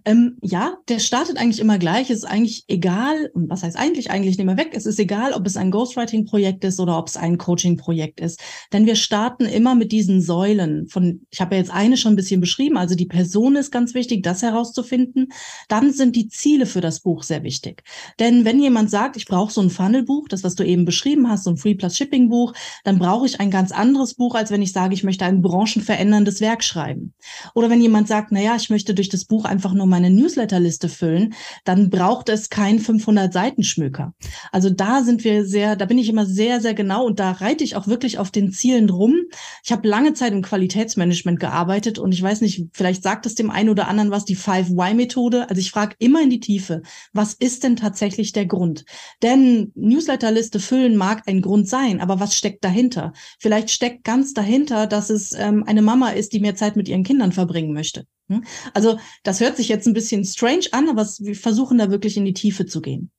Ähm, 0.05 0.37
ja, 0.41 0.77
der 0.89 0.99
startet 0.99 1.37
eigentlich 1.37 1.59
immer 1.59 1.77
gleich. 1.77 2.09
Es 2.09 2.17
ist 2.17 2.25
eigentlich 2.25 2.65
egal, 2.67 3.29
und 3.33 3.49
was 3.49 3.63
heißt 3.63 3.77
eigentlich, 3.77 4.11
eigentlich 4.11 4.37
nehmen 4.37 4.57
wir 4.57 4.63
weg, 4.63 4.73
es 4.73 4.85
ist 4.85 4.99
egal, 4.99 5.33
ob 5.33 5.45
es 5.45 5.57
ein 5.57 5.71
Ghostwriting-Projekt 5.71 6.63
ist 6.63 6.79
oder 6.79 6.97
ob 6.97 7.07
es 7.07 7.17
ein 7.17 7.37
Coaching-Projekt 7.37 8.19
ist. 8.19 8.41
Denn 8.71 8.85
wir 8.85 8.95
starten 8.95 9.45
immer 9.45 9.75
mit 9.75 9.91
diesen 9.91 10.21
Säulen 10.21 10.87
von, 10.87 11.25
ich 11.29 11.41
habe 11.41 11.55
ja 11.55 11.61
jetzt 11.61 11.71
eine 11.71 11.97
schon 11.97 12.13
ein 12.13 12.17
bisschen 12.17 12.41
beschrieben, 12.41 12.77
also 12.77 12.95
die 12.95 13.05
Person 13.05 13.55
ist 13.55 13.71
ganz 13.71 13.93
wichtig, 13.93 14.23
das 14.23 14.41
herauszufinden. 14.41 15.31
Dann 15.67 15.91
sind 15.91 16.15
die 16.15 16.27
Ziele 16.27 16.65
für 16.65 16.81
das 16.81 16.99
Buch 17.01 17.23
sehr 17.23 17.43
wichtig. 17.43 17.83
Denn 18.19 18.45
wenn 18.45 18.59
jemand 18.59 18.89
sagt, 18.89 19.17
ich 19.17 19.25
brauche 19.25 19.51
so 19.51 19.61
ein 19.61 19.69
Funnel-Buch, 19.69 20.27
das, 20.27 20.43
was 20.43 20.55
du 20.55 20.63
eben 20.63 20.85
beschrieben 20.85 21.29
hast, 21.29 21.43
so 21.43 21.51
ein 21.51 21.57
Free 21.57 21.75
Plus 21.75 21.97
Shipping-Buch, 21.97 22.53
dann 22.83 22.99
brauche 22.99 23.25
ich 23.25 23.39
ein 23.39 23.51
ganz 23.51 23.71
anderes 23.71 24.13
Buch, 24.15 24.35
als 24.35 24.51
wenn 24.51 24.61
ich 24.61 24.71
sage, 24.71 24.93
ich 24.93 25.03
möchte 25.03 25.25
ein 25.25 25.41
branchenveränderndes 25.41 26.41
Werk 26.41 26.63
schreiben. 26.63 27.13
Oder 27.55 27.69
wenn 27.69 27.81
jemand 27.81 28.07
sagt, 28.07 28.31
na 28.31 28.41
ja, 28.41 28.55
ich 28.55 28.69
möchte 28.69 28.93
durch 28.93 29.09
das 29.09 29.25
Buch 29.25 29.45
einfach 29.53 29.73
nur 29.73 29.85
meine 29.85 30.09
Newsletterliste 30.09 30.89
füllen, 30.89 31.35
dann 31.63 31.91
braucht 31.91 32.27
es 32.29 32.49
kein 32.49 32.79
500 32.79 33.31
Seiten 33.31 33.63
Schmöker. 33.63 34.15
Also 34.51 34.71
da 34.71 35.03
sind 35.03 35.23
wir 35.23 35.45
sehr, 35.45 35.75
da 35.75 35.85
bin 35.85 35.99
ich 35.99 36.09
immer 36.09 36.25
sehr, 36.25 36.59
sehr 36.59 36.73
genau 36.73 37.05
und 37.05 37.19
da 37.19 37.31
reite 37.33 37.63
ich 37.63 37.75
auch 37.75 37.87
wirklich 37.87 38.17
auf 38.17 38.31
den 38.31 38.51
Zielen 38.51 38.89
rum. 38.89 39.15
Ich 39.63 39.71
habe 39.71 39.87
lange 39.87 40.15
Zeit 40.15 40.33
im 40.33 40.41
Qualitätsmanagement 40.41 41.39
gearbeitet 41.39 41.99
und 41.99 42.13
ich 42.13 42.21
weiß 42.21 42.41
nicht, 42.41 42.65
vielleicht 42.73 43.03
sagt 43.03 43.27
es 43.27 43.35
dem 43.35 43.51
einen 43.51 43.69
oder 43.69 43.87
anderen 43.87 44.09
was, 44.09 44.25
die 44.25 44.35
5Y-Methode. 44.35 45.49
Also 45.49 45.59
ich 45.59 45.69
frage 45.69 45.95
immer 45.99 46.23
in 46.23 46.31
die 46.31 46.39
Tiefe, 46.39 46.81
was 47.13 47.35
ist 47.35 47.63
denn 47.63 47.75
tatsächlich 47.75 48.31
der 48.31 48.47
Grund? 48.47 48.85
Denn 49.21 49.71
Newsletterliste 49.75 50.59
füllen 50.59 50.95
mag 50.95 51.27
ein 51.27 51.41
Grund 51.41 51.69
sein, 51.69 52.01
aber 52.01 52.19
was 52.19 52.35
steckt 52.35 52.63
dahinter? 52.63 53.13
Vielleicht 53.39 53.69
steckt 53.69 54.03
ganz 54.03 54.33
dahinter, 54.33 54.87
dass 54.87 55.11
es 55.11 55.33
ähm, 55.33 55.63
eine 55.67 55.83
Mama 55.83 56.09
ist, 56.09 56.33
die 56.33 56.39
mehr 56.39 56.55
Zeit 56.55 56.75
mit 56.75 56.89
ihren 56.89 57.03
Kindern 57.03 57.31
verbringen 57.31 57.73
möchte. 57.73 58.07
Hm? 58.29 58.43
Also 58.73 58.99
das 59.23 59.39
hört 59.39 59.57
sich 59.57 59.69
jetzt 59.69 59.87
ein 59.87 59.93
bisschen 59.93 60.23
strange 60.25 60.65
an, 60.71 60.89
aber 60.89 61.05
wir 61.19 61.35
versuchen 61.35 61.77
da 61.77 61.89
wirklich 61.89 62.17
in 62.17 62.25
die 62.25 62.33
Tiefe 62.33 62.65
zu 62.65 62.81
gehen. 62.81 63.11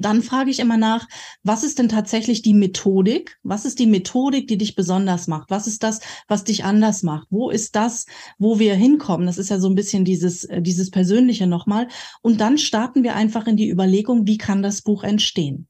Dann 0.00 0.22
frage 0.22 0.50
ich 0.50 0.60
immer 0.60 0.76
nach, 0.76 1.08
was 1.42 1.64
ist 1.64 1.78
denn 1.78 1.88
tatsächlich 1.88 2.42
die 2.42 2.54
Methodik? 2.54 3.38
Was 3.42 3.64
ist 3.64 3.78
die 3.78 3.86
Methodik, 3.86 4.48
die 4.48 4.58
dich 4.58 4.74
besonders 4.74 5.26
macht? 5.26 5.50
Was 5.50 5.66
ist 5.66 5.82
das, 5.82 6.00
was 6.26 6.44
dich 6.44 6.64
anders 6.64 7.02
macht? 7.02 7.28
Wo 7.30 7.50
ist 7.50 7.76
das, 7.76 8.06
wo 8.38 8.58
wir 8.58 8.74
hinkommen? 8.74 9.26
Das 9.26 9.38
ist 9.38 9.50
ja 9.50 9.58
so 9.58 9.68
ein 9.68 9.74
bisschen 9.74 10.04
dieses, 10.04 10.44
äh, 10.44 10.62
dieses 10.62 10.90
Persönliche 10.90 11.46
nochmal. 11.46 11.88
Und 12.22 12.40
dann 12.40 12.58
starten 12.58 13.02
wir 13.02 13.14
einfach 13.14 13.46
in 13.46 13.56
die 13.56 13.68
Überlegung, 13.68 14.26
wie 14.26 14.38
kann 14.38 14.62
das 14.62 14.82
Buch 14.82 15.04
entstehen? 15.04 15.68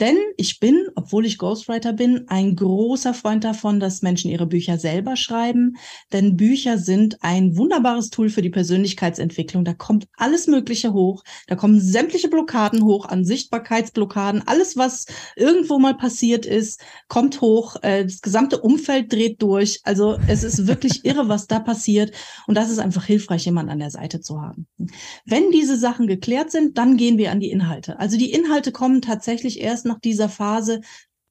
Denn 0.00 0.16
ich 0.36 0.60
bin, 0.60 0.86
obwohl 0.94 1.26
ich 1.26 1.38
Ghostwriter 1.38 1.92
bin, 1.92 2.28
ein 2.28 2.56
großer 2.56 3.14
Freund 3.14 3.44
davon, 3.44 3.80
dass 3.80 4.02
Menschen 4.02 4.30
ihre 4.30 4.46
Bücher 4.46 4.78
selber 4.78 5.16
schreiben. 5.16 5.76
Denn 6.12 6.36
Bücher 6.36 6.78
sind 6.78 7.22
ein 7.22 7.56
wunderbares 7.56 8.10
Tool 8.10 8.28
für 8.28 8.42
die 8.42 8.50
Persönlichkeitsentwicklung. 8.50 9.64
Da 9.64 9.74
kommt 9.74 10.06
alles 10.16 10.46
Mögliche 10.46 10.92
hoch. 10.92 11.22
Da 11.46 11.56
kommen 11.56 11.80
sämtliche 11.80 12.28
Blockaden 12.28 12.84
hoch 12.84 13.06
an 13.06 13.24
Sichtbarkeit 13.24 13.65
Sichtbarkeitsblockaden, 13.66 14.46
alles, 14.46 14.76
was 14.76 15.06
irgendwo 15.34 15.78
mal 15.78 15.96
passiert 15.96 16.46
ist, 16.46 16.80
kommt 17.08 17.40
hoch, 17.40 17.76
äh, 17.82 18.04
das 18.04 18.20
gesamte 18.20 18.60
Umfeld 18.60 19.12
dreht 19.12 19.42
durch. 19.42 19.80
Also 19.84 20.18
es 20.28 20.44
ist 20.44 20.66
wirklich 20.66 21.04
irre, 21.04 21.28
was 21.28 21.46
da 21.46 21.58
passiert. 21.58 22.12
Und 22.46 22.56
das 22.56 22.70
ist 22.70 22.78
einfach 22.78 23.04
hilfreich, 23.04 23.44
jemanden 23.44 23.72
an 23.72 23.78
der 23.78 23.90
Seite 23.90 24.20
zu 24.20 24.40
haben. 24.40 24.66
Wenn 25.24 25.50
diese 25.50 25.76
Sachen 25.76 26.06
geklärt 26.06 26.50
sind, 26.50 26.78
dann 26.78 26.96
gehen 26.96 27.18
wir 27.18 27.32
an 27.32 27.40
die 27.40 27.50
Inhalte. 27.50 27.98
Also 27.98 28.16
die 28.16 28.32
Inhalte 28.32 28.72
kommen 28.72 29.02
tatsächlich 29.02 29.60
erst 29.60 29.86
nach 29.86 29.98
dieser 29.98 30.28
Phase, 30.28 30.80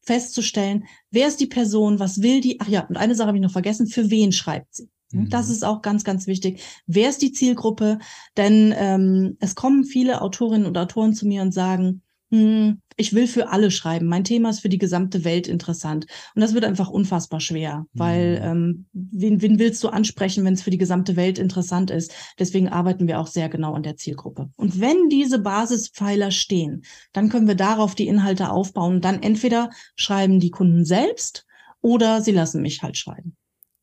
festzustellen, 0.01 0.85
wer 1.09 1.27
ist 1.27 1.39
die 1.39 1.47
Person, 1.47 1.97
was 1.97 2.21
will 2.21 2.39
die, 2.39 2.59
ach 2.61 2.67
ja, 2.67 2.85
und 2.85 2.95
eine 2.95 3.15
Sache 3.15 3.29
habe 3.29 3.39
ich 3.39 3.43
noch 3.43 3.51
vergessen, 3.51 3.87
für 3.87 4.11
wen 4.11 4.31
schreibt 4.31 4.75
sie? 4.75 4.87
Das 5.11 5.47
mhm. 5.47 5.53
ist 5.53 5.65
auch 5.65 5.81
ganz, 5.81 6.03
ganz 6.03 6.27
wichtig. 6.27 6.61
Wer 6.87 7.09
ist 7.09 7.21
die 7.21 7.31
Zielgruppe? 7.31 7.99
Denn 8.37 8.73
ähm, 8.77 9.37
es 9.39 9.55
kommen 9.55 9.83
viele 9.83 10.21
Autorinnen 10.21 10.67
und 10.67 10.77
Autoren 10.77 11.13
zu 11.13 11.27
mir 11.27 11.41
und 11.41 11.53
sagen, 11.53 12.01
hm, 12.35 12.81
ich 12.97 13.13
will 13.13 13.27
für 13.27 13.49
alle 13.49 13.71
schreiben. 13.71 14.07
Mein 14.07 14.23
Thema 14.23 14.49
ist 14.49 14.61
für 14.61 14.69
die 14.69 14.77
gesamte 14.77 15.23
Welt 15.23 15.47
interessant. 15.47 16.05
Und 16.33 16.41
das 16.41 16.53
wird 16.53 16.65
einfach 16.65 16.89
unfassbar 16.89 17.39
schwer, 17.39 17.85
weil 17.93 18.39
mhm. 18.39 18.45
ähm, 18.45 18.85
wen, 18.93 19.41
wen 19.41 19.59
willst 19.59 19.83
du 19.83 19.89
ansprechen, 19.89 20.45
wenn 20.45 20.53
es 20.53 20.61
für 20.61 20.69
die 20.69 20.77
gesamte 20.77 21.15
Welt 21.15 21.37
interessant 21.37 21.91
ist? 21.91 22.13
Deswegen 22.39 22.69
arbeiten 22.69 23.07
wir 23.07 23.19
auch 23.19 23.27
sehr 23.27 23.49
genau 23.49 23.73
an 23.73 23.83
der 23.83 23.97
Zielgruppe. 23.97 24.49
Und 24.55 24.79
wenn 24.79 25.09
diese 25.09 25.39
Basispfeiler 25.39 26.31
stehen, 26.31 26.83
dann 27.13 27.29
können 27.29 27.47
wir 27.47 27.55
darauf 27.55 27.95
die 27.95 28.07
Inhalte 28.07 28.49
aufbauen. 28.49 29.01
dann 29.01 29.21
entweder 29.21 29.69
schreiben 29.95 30.39
die 30.39 30.51
Kunden 30.51 30.85
selbst 30.85 31.45
oder 31.81 32.21
sie 32.21 32.31
lassen 32.31 32.61
mich 32.61 32.81
halt 32.81 32.97
schreiben. 32.97 33.35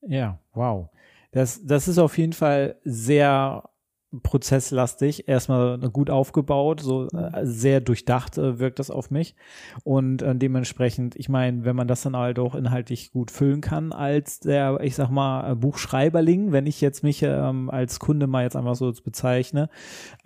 Ja, 0.02 0.40
wow. 0.54 0.88
Das, 1.32 1.60
das 1.64 1.88
ist 1.88 1.98
auf 1.98 2.18
jeden 2.18 2.32
Fall 2.32 2.76
sehr 2.84 3.64
prozesslastig, 4.22 5.28
erstmal 5.28 5.78
gut 5.78 6.10
aufgebaut, 6.10 6.80
so 6.80 7.08
äh, 7.08 7.44
sehr 7.44 7.80
durchdacht 7.80 8.36
äh, 8.38 8.58
wirkt 8.58 8.78
das 8.78 8.90
auf 8.90 9.10
mich. 9.10 9.34
Und 9.84 10.22
äh, 10.22 10.34
dementsprechend, 10.34 11.16
ich 11.16 11.28
meine, 11.28 11.64
wenn 11.64 11.76
man 11.76 11.88
das 11.88 12.02
dann 12.02 12.16
halt 12.16 12.38
auch 12.38 12.54
inhaltlich 12.54 13.12
gut 13.12 13.30
füllen 13.30 13.60
kann, 13.60 13.92
als 13.92 14.40
der, 14.40 14.80
ich 14.82 14.94
sag 14.94 15.10
mal, 15.10 15.56
Buchschreiberling, 15.56 16.52
wenn 16.52 16.66
ich 16.66 16.80
jetzt 16.80 17.02
mich 17.02 17.22
ähm, 17.22 17.70
als 17.70 17.98
Kunde 17.98 18.26
mal 18.26 18.42
jetzt 18.42 18.56
einfach 18.56 18.74
so 18.74 18.92
bezeichne, 19.02 19.70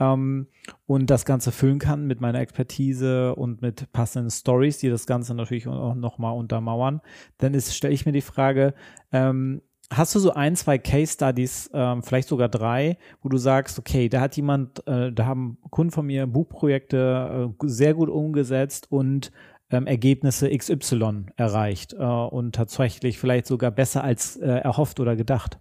ähm, 0.01 0.49
und 0.87 1.11
das 1.11 1.25
Ganze 1.25 1.53
füllen 1.53 1.79
kann 1.79 2.07
mit 2.07 2.21
meiner 2.21 2.41
Expertise 2.41 3.35
und 3.35 3.63
mit 3.63 3.93
passenden 3.93 4.31
Stories, 4.31 4.79
die 4.79 4.89
das 4.89 5.07
Ganze 5.07 5.35
natürlich 5.35 5.67
auch 5.69 5.95
nochmal 5.95 6.37
untermauern, 6.37 7.01
dann 7.39 7.55
ist, 7.55 7.75
stelle 7.75 7.95
ich 7.95 8.07
mir 8.07 8.13
die 8.13 8.21
Frage, 8.21 8.75
ähm, 9.13 9.63
Hast 9.93 10.15
du 10.15 10.19
so 10.19 10.33
ein, 10.33 10.57
zwei 10.57 10.79
Case 10.79 11.13
Studies, 11.13 11.71
ähm, 11.73 12.03
vielleicht 12.03 12.29
sogar 12.29 12.49
drei, 12.49 12.99
wo 13.23 13.29
du 13.29 13.37
sagst, 13.37 13.79
okay, 13.79 14.09
da 14.09 14.21
hat 14.21 14.37
jemand, 14.37 14.85
äh, 14.89 15.13
da 15.13 15.27
haben 15.27 15.59
Kunden 15.71 15.93
von 15.93 16.07
mir 16.07 16.27
Buchprojekte 16.27 17.53
äh, 17.61 17.67
sehr 17.69 17.95
gut 17.95 18.09
umgesetzt 18.09 18.91
und 18.91 19.31
ähm, 19.71 19.87
Ergebnisse 19.87 20.51
XY 20.51 21.27
erreicht 21.37 21.93
äh, 21.95 22.05
und 22.05 22.55
tatsächlich 22.55 23.19
vielleicht 23.19 23.47
sogar 23.47 23.71
besser 23.71 24.03
als 24.03 24.37
äh, 24.37 24.47
erhofft 24.47 24.99
oder 24.99 25.15
gedacht? 25.15 25.61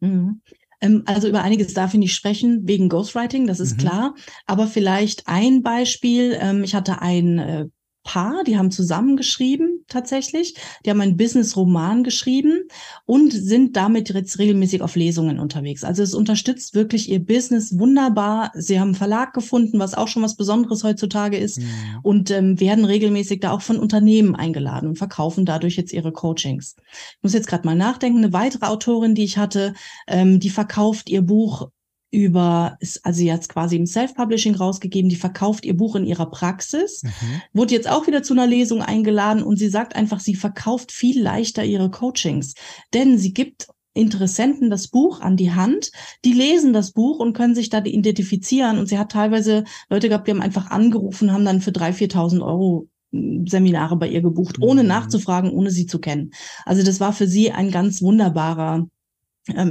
Mhm. 0.00 0.42
Ähm, 0.80 1.02
also 1.06 1.28
über 1.28 1.42
einiges 1.42 1.74
darf 1.74 1.94
ich 1.94 2.00
nicht 2.00 2.14
sprechen, 2.14 2.66
wegen 2.66 2.88
Ghostwriting, 2.88 3.46
das 3.46 3.60
ist 3.60 3.74
mhm. 3.76 3.80
klar. 3.80 4.14
Aber 4.46 4.66
vielleicht 4.66 5.28
ein 5.28 5.62
Beispiel. 5.62 6.36
Ähm, 6.40 6.64
ich 6.64 6.74
hatte 6.74 7.02
ein 7.02 7.38
äh, 7.38 7.66
Paar, 8.02 8.44
die 8.44 8.56
haben 8.56 8.70
zusammengeschrieben 8.70 9.84
tatsächlich. 9.88 10.54
Die 10.84 10.90
haben 10.90 11.00
einen 11.00 11.18
Business-Roman 11.18 12.02
geschrieben 12.02 12.62
und 13.04 13.32
sind 13.32 13.76
damit 13.76 14.08
jetzt 14.08 14.38
regelmäßig 14.38 14.80
auf 14.80 14.96
Lesungen 14.96 15.38
unterwegs. 15.38 15.84
Also 15.84 16.02
es 16.02 16.14
unterstützt 16.14 16.74
wirklich 16.74 17.10
ihr 17.10 17.24
Business 17.24 17.78
wunderbar. 17.78 18.52
Sie 18.54 18.80
haben 18.80 18.88
einen 18.88 18.94
Verlag 18.94 19.34
gefunden, 19.34 19.78
was 19.78 19.94
auch 19.94 20.08
schon 20.08 20.22
was 20.22 20.36
Besonderes 20.36 20.82
heutzutage 20.82 21.36
ist 21.36 21.58
mhm. 21.58 21.66
und 22.02 22.30
ähm, 22.30 22.58
werden 22.58 22.84
regelmäßig 22.84 23.40
da 23.40 23.50
auch 23.50 23.62
von 23.62 23.78
Unternehmen 23.78 24.34
eingeladen 24.34 24.88
und 24.88 24.96
verkaufen 24.96 25.44
dadurch 25.44 25.76
jetzt 25.76 25.92
ihre 25.92 26.12
Coachings. 26.12 26.76
Ich 27.16 27.22
muss 27.22 27.34
jetzt 27.34 27.48
gerade 27.48 27.66
mal 27.66 27.76
nachdenken. 27.76 28.18
Eine 28.18 28.32
weitere 28.32 28.66
Autorin, 28.66 29.14
die 29.14 29.24
ich 29.24 29.36
hatte, 29.36 29.74
ähm, 30.06 30.40
die 30.40 30.50
verkauft 30.50 31.10
ihr 31.10 31.22
Buch 31.22 31.68
über, 32.10 32.76
ist 32.80 33.04
also 33.04 33.22
jetzt 33.22 33.48
quasi 33.48 33.76
im 33.76 33.86
Self-Publishing 33.86 34.54
rausgegeben, 34.54 35.08
die 35.08 35.16
verkauft 35.16 35.64
ihr 35.64 35.76
Buch 35.76 35.94
in 35.94 36.04
ihrer 36.04 36.30
Praxis, 36.30 37.02
mhm. 37.02 37.42
wurde 37.52 37.74
jetzt 37.74 37.88
auch 37.88 38.06
wieder 38.06 38.22
zu 38.22 38.34
einer 38.34 38.46
Lesung 38.46 38.82
eingeladen 38.82 39.42
und 39.42 39.58
sie 39.58 39.68
sagt 39.68 39.94
einfach, 39.94 40.20
sie 40.20 40.34
verkauft 40.34 40.92
viel 40.92 41.22
leichter 41.22 41.64
ihre 41.64 41.90
Coachings, 41.90 42.54
denn 42.92 43.18
sie 43.18 43.32
gibt 43.32 43.68
Interessenten 43.92 44.70
das 44.70 44.86
Buch 44.86 45.20
an 45.20 45.36
die 45.36 45.52
Hand, 45.52 45.90
die 46.24 46.32
lesen 46.32 46.72
das 46.72 46.92
Buch 46.92 47.18
und 47.18 47.32
können 47.32 47.56
sich 47.56 47.70
da 47.70 47.84
identifizieren 47.84 48.78
und 48.78 48.86
sie 48.86 48.98
hat 48.98 49.10
teilweise 49.10 49.64
Leute 49.88 50.08
gehabt, 50.08 50.28
die 50.28 50.32
haben 50.32 50.42
einfach 50.42 50.70
angerufen, 50.70 51.32
haben 51.32 51.44
dann 51.44 51.60
für 51.60 51.72
drei, 51.72 51.90
4.000 51.90 52.40
Euro 52.40 52.88
hm, 53.12 53.48
Seminare 53.48 53.96
bei 53.96 54.08
ihr 54.08 54.22
gebucht, 54.22 54.58
ohne 54.60 54.82
mhm. 54.82 54.88
nachzufragen, 54.88 55.50
ohne 55.50 55.72
sie 55.72 55.86
zu 55.86 55.98
kennen. 55.98 56.30
Also 56.64 56.84
das 56.84 57.00
war 57.00 57.12
für 57.12 57.26
sie 57.26 57.50
ein 57.50 57.72
ganz 57.72 58.00
wunderbarer 58.00 58.86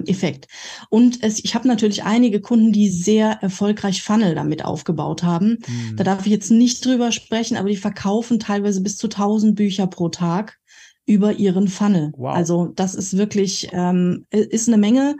Effekt. 0.08 0.48
Und 0.90 1.24
es, 1.24 1.44
ich 1.44 1.56
habe 1.56 1.68
natürlich 1.68 2.04
einige 2.04 2.42
Kunden, 2.42 2.72
die 2.72 2.90
sehr 2.90 3.42
erfolgreich 3.42 4.04
Funnel 4.04 4.36
damit 4.36 4.64
aufgebaut 4.66 5.24
haben. 5.24 5.60
Mhm. 5.68 5.96
Da 5.96 6.04
darf 6.04 6.26
ich 6.26 6.32
jetzt 6.32 6.52
nicht 6.52 6.86
drüber 6.86 7.12
sprechen, 7.12 7.58
aber 7.58 7.70
die 7.70 7.78
verkaufen 7.78 8.40
teilweise 8.40 8.82
bis 8.82 8.98
zu 8.98 9.08
1000 9.08 9.56
Bücher 9.56 9.88
pro 9.88 10.10
Tag 10.10 10.58
über 11.06 11.34
ihren 11.34 11.68
Funnel. 11.68 12.12
Wow. 12.18 12.36
Also 12.36 12.68
das 12.76 12.94
ist 12.94 13.18
wirklich, 13.18 13.70
ähm, 13.72 14.26
ist 14.30 14.68
eine 14.68 14.78
Menge. 14.78 15.16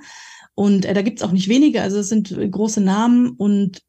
Und 0.54 0.86
äh, 0.86 0.94
da 0.94 1.02
gibt's 1.02 1.24
auch 1.24 1.32
nicht 1.32 1.48
wenige, 1.48 1.82
also 1.82 2.00
es 2.00 2.10
sind 2.10 2.36
große 2.52 2.82
Namen 2.82 3.30
und 3.30 3.82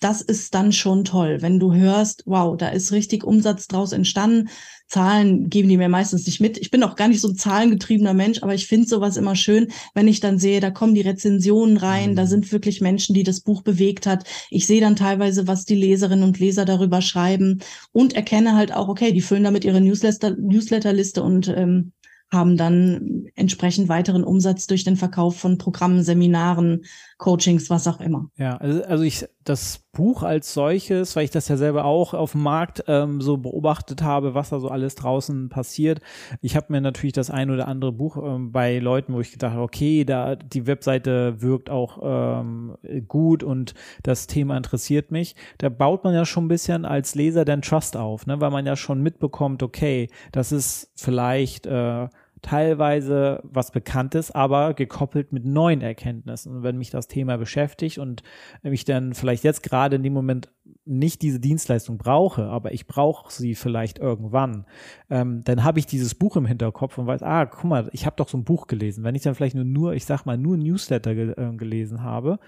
das 0.00 0.20
ist 0.20 0.54
dann 0.54 0.72
schon 0.72 1.04
toll, 1.04 1.38
wenn 1.40 1.58
du 1.58 1.72
hörst, 1.72 2.22
wow, 2.26 2.56
da 2.56 2.68
ist 2.68 2.92
richtig 2.92 3.24
Umsatz 3.24 3.66
draus 3.66 3.92
entstanden. 3.92 4.50
Zahlen 4.88 5.50
geben 5.50 5.68
die 5.68 5.76
mir 5.76 5.88
meistens 5.88 6.26
nicht 6.26 6.40
mit. 6.40 6.58
Ich 6.58 6.70
bin 6.70 6.82
auch 6.84 6.94
gar 6.94 7.08
nicht 7.08 7.20
so 7.20 7.28
ein 7.28 7.36
zahlengetriebener 7.36 8.14
Mensch, 8.14 8.42
aber 8.42 8.54
ich 8.54 8.66
finde 8.66 8.86
sowas 8.86 9.16
immer 9.16 9.34
schön, 9.34 9.68
wenn 9.94 10.06
ich 10.06 10.20
dann 10.20 10.38
sehe, 10.38 10.60
da 10.60 10.70
kommen 10.70 10.94
die 10.94 11.00
Rezensionen 11.00 11.76
rein, 11.76 12.14
da 12.14 12.22
mhm. 12.22 12.28
sind 12.28 12.52
wirklich 12.52 12.80
Menschen, 12.80 13.14
die 13.14 13.24
das 13.24 13.40
Buch 13.40 13.62
bewegt 13.62 14.06
hat. 14.06 14.24
Ich 14.48 14.66
sehe 14.66 14.80
dann 14.80 14.94
teilweise, 14.94 15.48
was 15.48 15.64
die 15.64 15.74
Leserinnen 15.74 16.24
und 16.24 16.38
Leser 16.38 16.64
darüber 16.64 17.02
schreiben 17.02 17.62
und 17.92 18.14
erkenne 18.14 18.54
halt 18.54 18.72
auch, 18.72 18.88
okay, 18.88 19.12
die 19.12 19.22
füllen 19.22 19.44
damit 19.44 19.64
ihre 19.64 19.80
Newsletter, 19.80 20.36
Newsletterliste 20.36 21.22
und 21.22 21.48
ähm, 21.48 21.92
haben 22.30 22.56
dann 22.56 23.26
entsprechend 23.34 23.88
weiteren 23.88 24.24
Umsatz 24.24 24.66
durch 24.66 24.84
den 24.84 24.96
Verkauf 24.96 25.38
von 25.38 25.58
Programmen, 25.58 26.02
Seminaren, 26.02 26.84
Coachings, 27.18 27.70
was 27.70 27.88
auch 27.88 28.00
immer. 28.00 28.30
Ja, 28.36 28.56
also, 28.58 28.82
also 28.84 29.02
ich 29.02 29.26
das 29.42 29.78
Buch 29.92 30.22
als 30.22 30.52
solches, 30.52 31.16
weil 31.16 31.24
ich 31.24 31.30
das 31.30 31.48
ja 31.48 31.56
selber 31.56 31.84
auch 31.86 32.12
auf 32.12 32.32
dem 32.32 32.42
Markt 32.42 32.84
ähm, 32.88 33.22
so 33.22 33.38
beobachtet 33.38 34.02
habe, 34.02 34.34
was 34.34 34.50
da 34.50 34.60
so 34.60 34.68
alles 34.68 34.96
draußen 34.96 35.48
passiert. 35.48 36.00
Ich 36.42 36.56
habe 36.56 36.66
mir 36.70 36.80
natürlich 36.80 37.14
das 37.14 37.30
ein 37.30 37.50
oder 37.50 37.68
andere 37.68 37.92
Buch 37.92 38.18
ähm, 38.18 38.52
bei 38.52 38.78
Leuten, 38.78 39.14
wo 39.14 39.20
ich 39.20 39.32
gedacht 39.32 39.52
habe, 39.52 39.62
okay, 39.62 40.04
da 40.04 40.36
die 40.36 40.66
Webseite 40.66 41.40
wirkt 41.40 41.70
auch 41.70 42.00
ähm, 42.02 42.76
gut 43.08 43.42
und 43.42 43.72
das 44.02 44.26
Thema 44.26 44.56
interessiert 44.56 45.10
mich. 45.10 45.34
Da 45.58 45.70
baut 45.70 46.04
man 46.04 46.12
ja 46.12 46.26
schon 46.26 46.44
ein 46.46 46.48
bisschen 46.48 46.84
als 46.84 47.14
Leser 47.14 47.46
den 47.46 47.62
Trust 47.62 47.96
auf, 47.96 48.26
ne, 48.26 48.40
weil 48.40 48.50
man 48.50 48.66
ja 48.66 48.76
schon 48.76 49.02
mitbekommt, 49.02 49.62
okay, 49.62 50.10
das 50.32 50.52
ist 50.52 50.90
vielleicht 50.96 51.66
äh, 51.66 52.08
teilweise 52.42 53.40
was 53.44 53.70
Bekanntes, 53.70 54.30
aber 54.30 54.74
gekoppelt 54.74 55.32
mit 55.32 55.44
neuen 55.44 55.80
Erkenntnissen. 55.80 56.56
Und 56.56 56.62
wenn 56.62 56.78
mich 56.78 56.90
das 56.90 57.08
Thema 57.08 57.38
beschäftigt 57.38 57.98
und 57.98 58.22
ich 58.62 58.84
dann 58.84 59.14
vielleicht 59.14 59.44
jetzt 59.44 59.62
gerade 59.62 59.96
in 59.96 60.02
dem 60.02 60.12
Moment 60.12 60.50
nicht 60.84 61.22
diese 61.22 61.40
Dienstleistung 61.40 61.98
brauche, 61.98 62.44
aber 62.44 62.72
ich 62.72 62.86
brauche 62.86 63.32
sie 63.32 63.54
vielleicht 63.54 63.98
irgendwann, 63.98 64.66
ähm, 65.10 65.42
dann 65.44 65.64
habe 65.64 65.78
ich 65.78 65.86
dieses 65.86 66.14
Buch 66.14 66.36
im 66.36 66.46
Hinterkopf 66.46 66.98
und 66.98 67.06
weiß, 67.06 67.22
ah, 67.22 67.46
guck 67.46 67.64
mal, 67.64 67.88
ich 67.92 68.06
habe 68.06 68.16
doch 68.16 68.28
so 68.28 68.38
ein 68.38 68.44
Buch 68.44 68.66
gelesen. 68.66 69.02
Wenn 69.02 69.14
ich 69.14 69.22
dann 69.22 69.34
vielleicht 69.34 69.56
nur, 69.56 69.64
nur 69.64 69.94
ich 69.94 70.04
sag 70.04 70.24
mal, 70.26 70.38
nur 70.38 70.56
Newsletter 70.56 71.14
ge 71.14 71.32
äh, 71.36 71.56
gelesen 71.56 72.02
habe, 72.02 72.38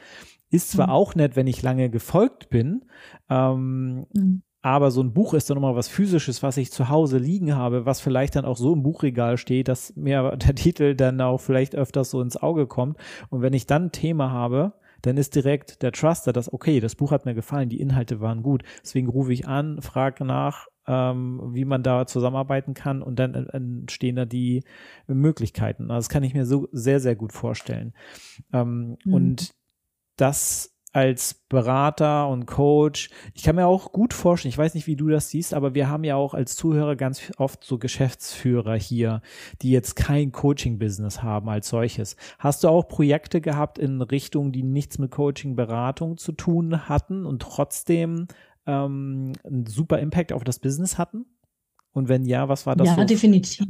ist 0.51 0.71
zwar 0.71 0.89
mhm. 0.89 0.93
auch 0.93 1.15
nett, 1.15 1.37
wenn 1.37 1.47
ich 1.47 1.63
lange 1.63 1.91
gefolgt 1.91 2.49
bin, 2.51 2.85
ähm, 3.29 4.07
mhm. 4.15 4.43
Aber 4.69 4.91
so 4.91 5.01
ein 5.03 5.15
Buch 5.15 5.33
ist 5.33 5.49
dann 5.49 5.55
nochmal 5.55 5.77
was 5.77 5.89
Physisches, 5.89 6.43
was 6.43 6.59
ich 6.59 6.71
zu 6.71 6.91
Hause 6.91 7.17
liegen 7.17 7.57
habe, 7.57 7.87
was 7.87 8.03
vielleicht 8.03 8.37
dann 8.37 8.45
auch 8.45 8.59
so 8.59 8.75
im 8.75 8.83
Buchregal 8.83 9.39
steht, 9.39 9.67
dass 9.67 9.97
mir 9.97 10.37
der 10.37 10.55
Titel 10.55 10.95
dann 10.95 11.19
auch 11.23 11.39
vielleicht 11.39 11.75
öfters 11.75 12.11
so 12.11 12.21
ins 12.21 12.37
Auge 12.37 12.67
kommt. 12.67 12.99
Und 13.31 13.41
wenn 13.41 13.55
ich 13.55 13.67
dann 13.67 13.87
ein 13.87 13.93
Thema 13.93 14.31
habe, 14.31 14.75
dann 15.01 15.17
ist 15.17 15.35
direkt 15.35 15.81
der 15.81 15.93
Truster, 15.93 16.35
dass, 16.35 16.53
okay, 16.53 16.81
das 16.81 16.97
Buch 16.97 17.13
hat 17.13 17.25
mir 17.25 17.33
gefallen, 17.33 17.71
die 17.71 17.81
Inhalte 17.81 18.21
waren 18.21 18.43
gut. 18.43 18.63
Deswegen 18.83 19.09
rufe 19.09 19.33
ich 19.33 19.49
an, 19.49 19.81
frage 19.81 20.27
nach, 20.27 20.67
ähm, 20.87 21.41
wie 21.55 21.65
man 21.65 21.83
da 21.83 22.07
zusammenarbeiten 22.07 22.75
kann 22.75 23.01
und 23.01 23.19
dann 23.19 23.33
entstehen 23.35 24.17
da 24.17 24.27
die 24.27 24.65
Möglichkeiten. 25.07 25.85
Also 25.85 25.97
das 25.97 26.09
kann 26.11 26.25
ich 26.25 26.35
mir 26.35 26.45
so 26.45 26.69
sehr, 26.73 27.01
sehr 27.01 27.17
gut 27.17 27.33
vorstellen. 27.33 27.95
Ähm, 28.53 28.99
mhm. 29.03 29.15
Und 29.15 29.55
das 30.17 30.78
als 30.99 31.35
Berater 31.49 32.29
und 32.29 32.47
Coach. 32.47 33.09
Ich 33.33 33.45
kann 33.45 33.55
mir 33.55 33.69
auch 33.69 33.93
gut 33.93 34.13
vorstellen, 34.13 34.51
ich 34.51 34.59
weiß 34.59 34.75
nicht, 34.75 34.89
wie 34.89 34.97
du 34.97 35.09
das 35.09 35.31
siehst, 35.31 35.55
aber 35.55 35.73
wir 35.73 35.89
haben 35.89 36.03
ja 36.03 36.17
auch 36.17 36.35
als 36.35 36.57
Zuhörer 36.57 36.97
ganz 36.97 37.31
oft 37.37 37.63
so 37.63 37.79
Geschäftsführer 37.79 38.75
hier, 38.75 39.23
die 39.63 39.71
jetzt 39.71 39.95
kein 39.95 40.33
Coaching-Business 40.33 41.23
haben 41.23 41.49
als 41.49 41.69
solches. 41.69 42.17
Hast 42.41 42.65
du 42.65 42.69
auch 42.69 42.89
Projekte 42.89 43.41
gehabt 43.41 43.79
in 43.79 44.03
Richtungen, 44.03 44.51
die 44.51 44.65
nichts 44.65 44.99
mit 44.99 45.13
Coaching, 45.13 45.55
Beratung 45.55 46.17
zu 46.17 46.33
tun 46.33 46.89
hatten 46.89 47.25
und 47.25 47.43
trotzdem 47.43 48.27
ähm, 48.67 49.35
einen 49.45 49.67
super 49.67 50.01
Impact 50.01 50.33
auf 50.33 50.43
das 50.43 50.59
Business 50.59 50.99
hatten? 50.99 51.27
Und 51.93 52.09
wenn 52.09 52.25
ja, 52.25 52.49
was 52.49 52.67
war 52.67 52.75
das? 52.75 52.89
Ja, 52.89 52.97
so? 52.97 53.05
definitiv. 53.05 53.67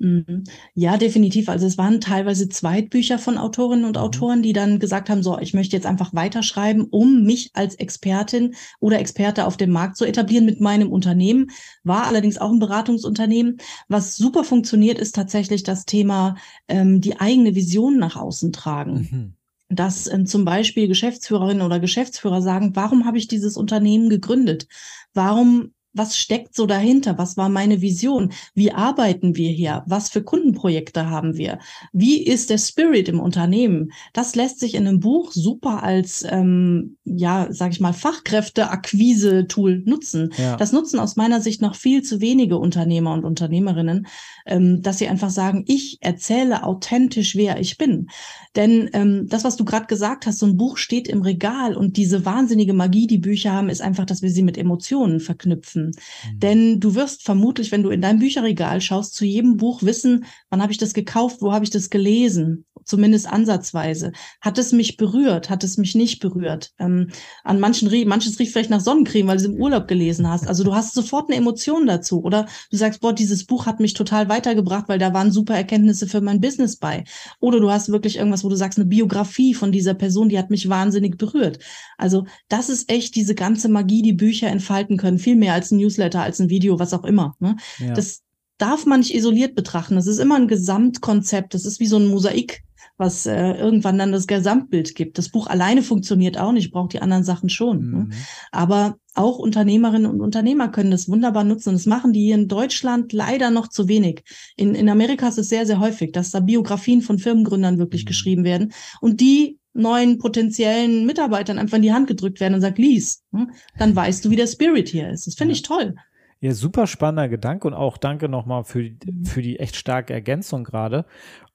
Mhm. 0.00 0.44
Ja, 0.74 0.96
definitiv. 0.96 1.50
Also 1.50 1.66
es 1.66 1.76
waren 1.76 2.00
teilweise 2.00 2.48
Zweitbücher 2.48 3.18
von 3.18 3.36
Autorinnen 3.36 3.84
und 3.84 3.96
mhm. 3.96 4.02
Autoren, 4.02 4.42
die 4.42 4.54
dann 4.54 4.78
gesagt 4.78 5.10
haben, 5.10 5.22
so, 5.22 5.38
ich 5.38 5.52
möchte 5.52 5.76
jetzt 5.76 5.84
einfach 5.84 6.14
weiterschreiben, 6.14 6.86
um 6.90 7.22
mich 7.24 7.50
als 7.52 7.74
Expertin 7.74 8.54
oder 8.80 8.98
Experte 8.98 9.46
auf 9.46 9.58
dem 9.58 9.70
Markt 9.70 9.98
zu 9.98 10.06
etablieren 10.06 10.46
mit 10.46 10.58
meinem 10.58 10.90
Unternehmen. 10.90 11.50
War 11.84 12.06
allerdings 12.06 12.38
auch 12.38 12.50
ein 12.50 12.58
Beratungsunternehmen. 12.58 13.58
Was 13.88 14.16
super 14.16 14.42
funktioniert, 14.42 14.98
ist 14.98 15.14
tatsächlich 15.14 15.64
das 15.64 15.84
Thema 15.84 16.36
ähm, 16.66 17.02
die 17.02 17.20
eigene 17.20 17.54
Vision 17.54 17.98
nach 17.98 18.16
außen 18.16 18.52
tragen. 18.52 19.08
Mhm 19.10 19.34
dass 19.72 20.12
ähm, 20.12 20.26
zum 20.26 20.44
Beispiel 20.44 20.88
Geschäftsführerinnen 20.88 21.62
oder 21.64 21.78
Geschäftsführer 21.78 22.42
sagen, 22.42 22.74
warum 22.74 23.04
habe 23.04 23.18
ich 23.18 23.28
dieses 23.28 23.56
Unternehmen 23.56 24.08
gegründet? 24.08 24.66
Warum 25.14 25.70
was 25.92 26.16
steckt 26.16 26.54
so 26.54 26.66
dahinter? 26.66 27.18
Was 27.18 27.36
war 27.36 27.48
meine 27.48 27.80
Vision? 27.80 28.32
Wie 28.54 28.72
arbeiten 28.72 29.36
wir 29.36 29.50
hier? 29.50 29.82
Was 29.86 30.08
für 30.08 30.22
Kundenprojekte 30.22 31.10
haben 31.10 31.36
wir? 31.36 31.58
Wie 31.92 32.22
ist 32.22 32.50
der 32.50 32.58
Spirit 32.58 33.08
im 33.08 33.18
Unternehmen? 33.18 33.92
Das 34.12 34.36
lässt 34.36 34.60
sich 34.60 34.74
in 34.74 34.86
einem 34.86 35.00
Buch 35.00 35.32
super 35.32 35.82
als, 35.82 36.24
ähm, 36.28 36.96
ja, 37.04 37.48
sag 37.50 37.72
ich 37.72 37.80
mal, 37.80 37.92
Fachkräfte-Akquise-Tool 37.92 39.82
nutzen. 39.84 40.32
Ja. 40.36 40.56
Das 40.56 40.72
nutzen 40.72 41.00
aus 41.00 41.16
meiner 41.16 41.40
Sicht 41.40 41.60
noch 41.60 41.74
viel 41.74 42.02
zu 42.02 42.20
wenige 42.20 42.58
Unternehmer 42.58 43.12
und 43.12 43.24
Unternehmerinnen, 43.24 44.06
ähm, 44.46 44.82
dass 44.82 44.98
sie 44.98 45.08
einfach 45.08 45.30
sagen, 45.30 45.64
ich 45.66 45.98
erzähle 46.00 46.64
authentisch, 46.64 47.34
wer 47.34 47.58
ich 47.58 47.78
bin. 47.78 48.08
Denn 48.54 48.90
ähm, 48.92 49.26
das, 49.28 49.44
was 49.44 49.56
du 49.56 49.64
gerade 49.64 49.86
gesagt 49.86 50.26
hast, 50.26 50.38
so 50.38 50.46
ein 50.46 50.56
Buch 50.56 50.76
steht 50.76 51.08
im 51.08 51.22
Regal 51.22 51.76
und 51.76 51.96
diese 51.96 52.24
wahnsinnige 52.24 52.72
Magie, 52.74 53.06
die 53.06 53.18
Bücher 53.18 53.52
haben, 53.52 53.68
ist 53.68 53.82
einfach, 53.82 54.04
dass 54.04 54.22
wir 54.22 54.30
sie 54.30 54.42
mit 54.42 54.58
Emotionen 54.58 55.20
verknüpfen. 55.20 55.79
Mhm. 55.86 56.38
Denn 56.38 56.80
du 56.80 56.94
wirst 56.94 57.22
vermutlich, 57.22 57.72
wenn 57.72 57.82
du 57.82 57.90
in 57.90 58.00
dein 58.00 58.18
Bücherregal 58.18 58.80
schaust, 58.80 59.14
zu 59.14 59.24
jedem 59.24 59.56
Buch 59.56 59.82
wissen, 59.82 60.24
wann 60.48 60.62
habe 60.62 60.72
ich 60.72 60.78
das 60.78 60.94
gekauft, 60.94 61.38
wo 61.40 61.52
habe 61.52 61.64
ich 61.64 61.70
das 61.70 61.90
gelesen. 61.90 62.64
Zumindest 62.90 63.26
ansatzweise. 63.26 64.12
Hat 64.40 64.58
es 64.58 64.72
mich 64.72 64.96
berührt? 64.96 65.48
Hat 65.48 65.64
es 65.64 65.78
mich 65.78 65.94
nicht 65.94 66.20
berührt? 66.20 66.72
Ähm, 66.78 67.10
an 67.44 67.60
manchen 67.60 67.88
manches 68.06 68.38
riecht 68.38 68.52
vielleicht 68.52 68.70
nach 68.70 68.80
Sonnencreme, 68.80 69.28
weil 69.28 69.38
du 69.38 69.44
es 69.44 69.48
im 69.48 69.60
Urlaub 69.60 69.88
gelesen 69.88 70.28
hast. 70.28 70.46
Also 70.46 70.64
du 70.64 70.74
hast 70.74 70.92
sofort 70.92 71.30
eine 71.30 71.38
Emotion 71.38 71.86
dazu. 71.86 72.22
Oder 72.22 72.46
du 72.70 72.76
sagst, 72.76 73.00
boah, 73.00 73.14
dieses 73.14 73.44
Buch 73.44 73.66
hat 73.66 73.80
mich 73.80 73.94
total 73.94 74.28
weitergebracht, 74.28 74.88
weil 74.88 74.98
da 74.98 75.14
waren 75.14 75.32
super 75.32 75.54
Erkenntnisse 75.54 76.06
für 76.06 76.20
mein 76.20 76.40
Business 76.40 76.76
bei. 76.76 77.04
Oder 77.38 77.60
du 77.60 77.70
hast 77.70 77.90
wirklich 77.90 78.16
irgendwas, 78.16 78.44
wo 78.44 78.48
du 78.48 78.56
sagst, 78.56 78.78
eine 78.78 78.86
Biografie 78.86 79.54
von 79.54 79.72
dieser 79.72 79.94
Person, 79.94 80.28
die 80.28 80.38
hat 80.38 80.50
mich 80.50 80.68
wahnsinnig 80.68 81.16
berührt. 81.16 81.60
Also 81.96 82.26
das 82.48 82.68
ist 82.68 82.90
echt 82.90 83.14
diese 83.14 83.34
ganze 83.34 83.68
Magie, 83.68 84.02
die 84.02 84.12
Bücher 84.12 84.48
entfalten 84.48 84.96
können. 84.96 85.18
Viel 85.18 85.36
mehr 85.36 85.54
als 85.54 85.70
ein 85.70 85.78
Newsletter, 85.78 86.22
als 86.22 86.40
ein 86.40 86.50
Video, 86.50 86.78
was 86.78 86.92
auch 86.92 87.04
immer. 87.04 87.36
Ne? 87.38 87.56
Ja. 87.78 87.94
Das 87.94 88.22
darf 88.60 88.86
man 88.86 89.00
nicht 89.00 89.14
isoliert 89.14 89.54
betrachten. 89.54 89.96
Das 89.96 90.06
ist 90.06 90.18
immer 90.18 90.36
ein 90.36 90.48
Gesamtkonzept. 90.48 91.54
Das 91.54 91.64
ist 91.64 91.80
wie 91.80 91.86
so 91.86 91.96
ein 91.96 92.06
Mosaik, 92.06 92.62
was 93.00 93.26
äh, 93.26 93.54
irgendwann 93.54 93.98
dann 93.98 94.12
das 94.12 94.28
Gesamtbild 94.28 94.94
gibt. 94.94 95.18
Das 95.18 95.30
Buch 95.30 95.48
alleine 95.48 95.82
funktioniert 95.82 96.38
auch 96.38 96.52
nicht, 96.52 96.70
braucht 96.70 96.92
die 96.92 97.02
anderen 97.02 97.24
Sachen 97.24 97.48
schon. 97.48 97.90
Ne? 97.90 97.96
Mhm. 97.96 98.08
Ne? 98.08 98.14
Aber 98.52 98.96
auch 99.14 99.38
Unternehmerinnen 99.38 100.08
und 100.08 100.20
Unternehmer 100.20 100.68
können 100.68 100.92
das 100.92 101.08
wunderbar 101.08 101.42
nutzen. 101.42 101.72
Das 101.72 101.86
machen 101.86 102.12
die 102.12 102.20
hier 102.20 102.36
in 102.36 102.46
Deutschland 102.46 103.12
leider 103.12 103.50
noch 103.50 103.68
zu 103.68 103.88
wenig. 103.88 104.22
In, 104.56 104.74
in 104.74 104.88
Amerika 104.88 105.26
ist 105.26 105.38
es 105.38 105.48
sehr, 105.48 105.66
sehr 105.66 105.80
häufig, 105.80 106.12
dass 106.12 106.30
da 106.30 106.40
Biografien 106.40 107.00
von 107.02 107.18
Firmengründern 107.18 107.78
wirklich 107.78 108.04
mhm. 108.04 108.08
geschrieben 108.08 108.44
werden. 108.44 108.72
Und 109.00 109.20
die 109.20 109.58
neuen 109.72 110.18
potenziellen 110.18 111.06
Mitarbeitern 111.06 111.58
einfach 111.58 111.76
in 111.76 111.82
die 111.82 111.92
Hand 111.92 112.06
gedrückt 112.06 112.40
werden 112.40 112.54
und 112.54 112.60
sagt, 112.60 112.78
lies, 112.78 113.24
ne? 113.30 113.48
dann 113.78 113.96
weißt 113.96 114.24
du, 114.24 114.30
wie 114.30 114.36
der 114.36 114.46
Spirit 114.46 114.88
hier 114.88 115.10
ist. 115.10 115.26
Das 115.26 115.34
finde 115.34 115.54
ich 115.54 115.62
toll. 115.62 115.94
Ja, 116.42 116.54
super 116.54 116.86
spannender 116.86 117.28
Gedanke 117.28 117.68
und 117.68 117.74
auch 117.74 117.98
danke 117.98 118.26
nochmal 118.26 118.64
für, 118.64 118.90
für 119.24 119.42
die 119.42 119.58
echt 119.58 119.76
starke 119.76 120.14
Ergänzung 120.14 120.64
gerade. 120.64 121.04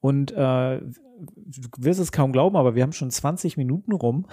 Und 0.06 0.34
äh, 0.34 0.82
du 0.82 1.62
wirst 1.80 2.00
es 2.00 2.12
kaum 2.12 2.32
glauben, 2.32 2.56
aber 2.56 2.76
wir 2.76 2.84
haben 2.84 2.94
schon 2.94 3.10
20 3.10 3.58
Minuten 3.58 3.92
rum. 3.92 4.28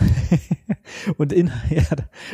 und, 1.17 1.33
in, 1.33 1.47
ja, 1.71 1.83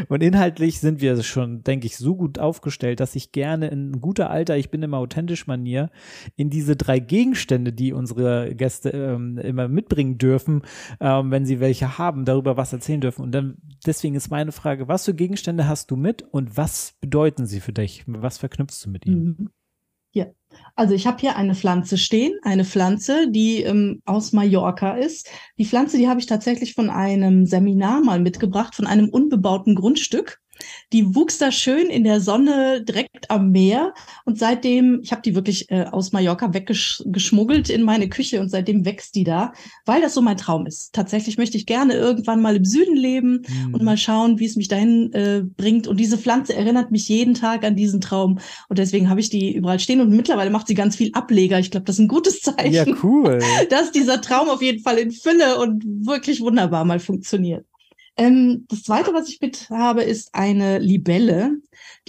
und 0.09 0.25
inhaltlich 0.25 0.81
sind 0.81 1.01
wir 1.01 1.23
schon, 1.23 1.63
denke 1.63 1.87
ich, 1.87 1.97
so 1.97 2.17
gut 2.17 2.41
aufgestellt, 2.41 2.99
dass 2.99 3.15
ich 3.15 3.31
gerne 3.31 3.69
in 3.69 4.01
guter 4.01 4.29
alter, 4.29 4.57
ich 4.57 4.73
bin 4.73 4.83
immer 4.83 4.97
authentisch 4.99 5.47
Manier, 5.47 5.93
in 6.35 6.51
diese 6.51 6.75
drei 6.75 6.99
Gegenstände, 6.99 7.73
die 7.73 7.93
unsere 7.93 8.57
Gäste 8.57 8.91
ähm, 8.91 9.39
immer 9.39 9.69
mitbringen 9.69 10.19
dürfen, 10.19 10.63
ähm, 10.99 11.31
wenn 11.31 11.47
sie 11.47 11.61
welche 11.61 11.97
haben, 11.97 12.25
darüber 12.25 12.57
was 12.57 12.73
erzählen 12.73 13.01
dürfen. 13.01 13.23
Und 13.23 13.31
dann, 13.31 13.59
deswegen 13.87 14.17
ist 14.17 14.33
meine 14.33 14.51
Frage, 14.51 14.89
was 14.89 15.05
für 15.05 15.15
Gegenstände 15.15 15.69
hast 15.69 15.93
du 15.93 15.97
mit 15.97 16.23
und 16.23 16.57
was 16.57 16.97
bedeuten 17.01 17.47
sie 17.47 17.61
für 17.61 17.73
dich? 17.73 18.03
Was 18.09 18.39
verknüpfst 18.39 18.85
du 18.85 18.91
mit 18.91 19.07
ihnen? 19.07 19.37
Mhm. 19.39 19.51
Ja, 20.13 20.27
also 20.75 20.95
ich 20.95 21.07
habe 21.07 21.19
hier 21.19 21.37
eine 21.37 21.55
Pflanze 21.55 21.99
stehen, 21.99 22.39
eine 22.43 22.65
Pflanze, 22.65 23.31
die 23.31 23.63
ähm, 23.63 24.01
aus 24.05 24.33
Mallorca 24.33 24.97
ist. 24.97 25.29
Die 25.59 25.67
Pflanze, 25.67 25.99
die 25.99 26.09
habe 26.09 26.21
ich 26.21 26.27
tatsächlich 26.27 26.75
von 26.75 26.91
einem 26.91 27.47
Seminar 27.47 28.01
mal 28.01 28.21
mitgebracht, 28.21 28.75
von 28.75 28.87
einem 28.87 29.09
unbebauten 29.09 29.75
Grundstück. 29.75 30.41
Die 30.93 31.15
wuchs 31.15 31.39
da 31.39 31.53
schön 31.53 31.89
in 31.89 32.05
der 32.05 32.21
Sonne 32.21 32.83
direkt 32.83 33.31
am 33.31 33.51
Meer 33.51 33.95
und 34.25 34.39
seitdem, 34.39 35.01
ich 35.03 35.13
habe 35.13 35.23
die 35.23 35.35
wirklich 35.35 35.71
äh, 35.71 35.85
aus 35.85 36.13
Mallorca 36.13 36.55
weggeschmuggelt 36.55 37.71
in 37.71 37.83
meine 37.83 38.09
Küche 38.09 38.41
und 38.41 38.49
seitdem 38.49 38.85
wächst 38.85 39.15
die 39.15 39.25
da, 39.25 39.53
weil 39.85 40.01
das 40.01 40.15
so 40.15 40.23
mein 40.23 40.37
Traum 40.37 40.67
ist. 40.67 40.95
Tatsächlich 40.95 41.39
möchte 41.39 41.57
ich 41.57 41.67
gerne 41.67 41.95
irgendwann 41.95 42.41
mal 42.41 42.57
im 42.57 42.65
Süden 42.65 42.97
leben 42.97 43.43
mhm. 43.47 43.75
und 43.75 43.83
mal 43.83 43.97
schauen, 43.97 44.39
wie 44.39 44.47
es 44.47 44.57
mich 44.57 44.69
dahin 44.69 45.13
äh, 45.13 45.43
bringt. 45.45 45.87
Und 45.87 45.99
diese 45.99 46.19
Pflanze 46.19 46.55
erinnert 46.55 46.91
mich 46.91 47.09
jeden 47.09 47.35
Tag 47.35 47.65
an 47.65 47.77
diesen 47.77 48.01
Traum 48.01 48.39
und 48.69 48.79
deswegen 48.79 49.11
habe 49.11 49.21
ich 49.21 49.31
die 49.31 49.55
überall 49.55 49.81
stehen 49.81 50.01
und 50.01 50.11
mittlerweile 50.11 50.51
macht 50.51 50.67
sie 50.67 50.75
ganz 50.75 50.97
viel 50.97 51.11
Ableger. 51.13 51.59
Ich 51.59 51.71
glaube, 51.71 51.85
das 51.85 51.97
ist 51.97 52.01
ein 52.01 52.09
gutes 52.09 52.41
Zeichen. 52.41 52.73
Ja, 52.73 52.85
cool. 53.03 53.39
Dass 53.71 53.93
dieser 53.93 54.21
Traum 54.21 54.49
auf 54.49 54.63
jeden 54.63 54.83
Fall 54.83 54.99
in 54.99 55.11
Fülle 55.11 55.59
und 55.59 55.85
wirklich 56.07 56.41
wunderbar 56.41 56.85
mal 56.85 57.01
funktioniert. 57.01 57.65
Ähm, 58.19 58.67
das 58.69 58.83
zweite, 58.83 59.15
was 59.15 59.29
ich 59.29 59.41
mit 59.41 59.71
habe, 59.71 60.03
ist 60.03 60.35
eine 60.35 60.79
Libelle. 60.79 61.59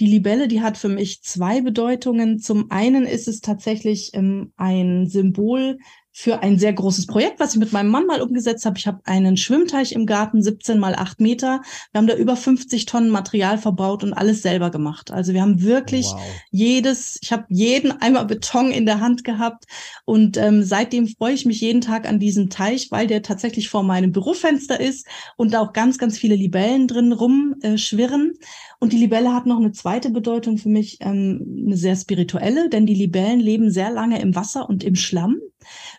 Die 0.00 0.06
Libelle, 0.06 0.48
die 0.48 0.60
hat 0.60 0.76
für 0.76 0.88
mich 0.88 1.22
zwei 1.22 1.60
Bedeutungen. 1.60 2.40
Zum 2.40 2.70
einen 2.70 3.04
ist 3.06 3.28
es 3.28 3.40
tatsächlich 3.40 4.10
ähm, 4.14 4.52
ein 4.56 5.06
Symbol 5.06 5.78
für 6.12 6.42
ein 6.42 6.58
sehr 6.58 6.72
großes 6.72 7.06
Projekt, 7.06 7.38
was 7.38 7.54
ich 7.54 7.60
mit 7.60 7.72
meinem 7.72 7.88
Mann 7.88 8.06
mal 8.06 8.20
umgesetzt 8.20 8.66
habe. 8.66 8.78
Ich 8.78 8.86
habe 8.86 9.00
einen 9.04 9.36
Schwimmteich 9.36 9.92
im 9.92 10.06
Garten, 10.06 10.42
17 10.42 10.78
mal 10.78 10.94
8 10.94 11.20
Meter. 11.20 11.60
Wir 11.92 11.98
haben 11.98 12.06
da 12.08 12.14
über 12.14 12.36
50 12.36 12.84
Tonnen 12.86 13.10
Material 13.10 13.58
verbaut 13.58 14.02
und 14.02 14.12
alles 14.12 14.42
selber 14.42 14.70
gemacht. 14.70 15.12
Also 15.12 15.32
wir 15.32 15.42
haben 15.42 15.62
wirklich 15.62 16.06
wow. 16.06 16.20
jedes, 16.50 17.18
ich 17.22 17.32
habe 17.32 17.44
jeden 17.48 17.92
Eimer 18.02 18.24
Beton 18.24 18.72
in 18.72 18.86
der 18.86 19.00
Hand 19.00 19.22
gehabt 19.22 19.66
und 20.04 20.36
ähm, 20.36 20.64
seitdem 20.64 21.06
freue 21.06 21.34
ich 21.34 21.46
mich 21.46 21.60
jeden 21.60 21.80
Tag 21.80 22.08
an 22.08 22.18
diesem 22.18 22.50
Teich, 22.50 22.90
weil 22.90 23.06
der 23.06 23.22
tatsächlich 23.22 23.68
vor 23.68 23.84
meinem 23.84 24.10
Bürofenster 24.10 24.80
ist 24.80 25.06
und 25.36 25.52
da 25.52 25.60
auch 25.60 25.72
ganz, 25.72 25.96
ganz 25.98 26.18
viele 26.18 26.34
Libellen 26.34 26.88
drin 26.88 27.12
rumschwirren. 27.12 28.32
Äh, 28.34 28.44
und 28.80 28.94
die 28.94 28.98
Libelle 28.98 29.34
hat 29.34 29.44
noch 29.44 29.58
eine 29.58 29.72
zweite 29.72 30.08
Bedeutung 30.10 30.56
für 30.56 30.70
mich, 30.70 30.96
ähm, 31.00 31.64
eine 31.66 31.76
sehr 31.76 31.94
spirituelle, 31.94 32.70
denn 32.70 32.86
die 32.86 32.94
Libellen 32.94 33.38
leben 33.38 33.70
sehr 33.70 33.90
lange 33.90 34.20
im 34.20 34.34
Wasser 34.34 34.70
und 34.70 34.82
im 34.82 34.94
Schlamm, 34.96 35.36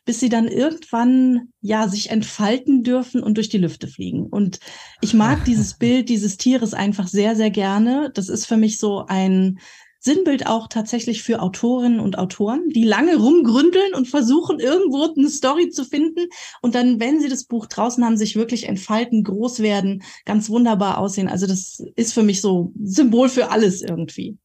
bis 0.04 0.20
sie 0.20 0.30
dann 0.30 0.48
irgendwann 0.48 1.50
ja 1.62 1.88
sich 1.88 2.10
entfalten 2.10 2.82
dürfen 2.82 3.22
und 3.22 3.38
durch 3.38 3.50
die 3.50 3.60
Lüfte 3.60 3.88
fliegen. 3.88 4.26
Und 4.26 4.60
ich 5.00 5.14
mag 5.14 5.46
dieses 5.46 5.74
Bild 5.78 6.10
dieses 6.10 6.38
Tieres 6.38 6.74
einfach 6.74 7.08
sehr, 7.08 7.36
sehr 7.36 7.52
gerne. 7.52 8.12
Das 8.16 8.30
ist 8.30 8.48
für 8.48 8.58
mich 8.58 8.80
so 8.80 9.06
ein 9.06 9.60
Sinnbild 10.04 10.48
auch 10.48 10.68
tatsächlich 10.68 11.22
für 11.22 11.42
Autorinnen 11.42 12.00
und 12.00 12.18
Autoren, 12.18 12.70
die 12.70 12.84
lange 12.84 13.18
rumgründeln 13.18 13.94
und 13.94 14.08
versuchen, 14.08 14.60
irgendwo 14.60 15.14
eine 15.16 15.30
Story 15.30 15.70
zu 15.70 15.86
finden. 15.86 16.28
Und 16.62 16.74
dann, 16.74 17.00
wenn 17.00 17.22
sie 17.22 17.30
das 17.30 17.44
Buch 17.44 17.68
draußen 17.68 18.04
haben, 18.04 18.18
sich 18.18 18.36
wirklich 18.36 18.68
entfalten, 18.68 19.24
groß 19.24 19.60
werden, 19.60 20.02
ganz 20.26 20.50
wunderbar 20.50 20.98
aussehen. 20.98 21.30
Also 21.30 21.46
das 21.46 21.84
ist 21.96 22.14
für 22.14 22.24
mich 22.24 22.42
so 22.42 22.74
Symbol 22.84 23.30
für 23.30 23.52
alles 23.52 23.84
irgendwie. 23.84 24.38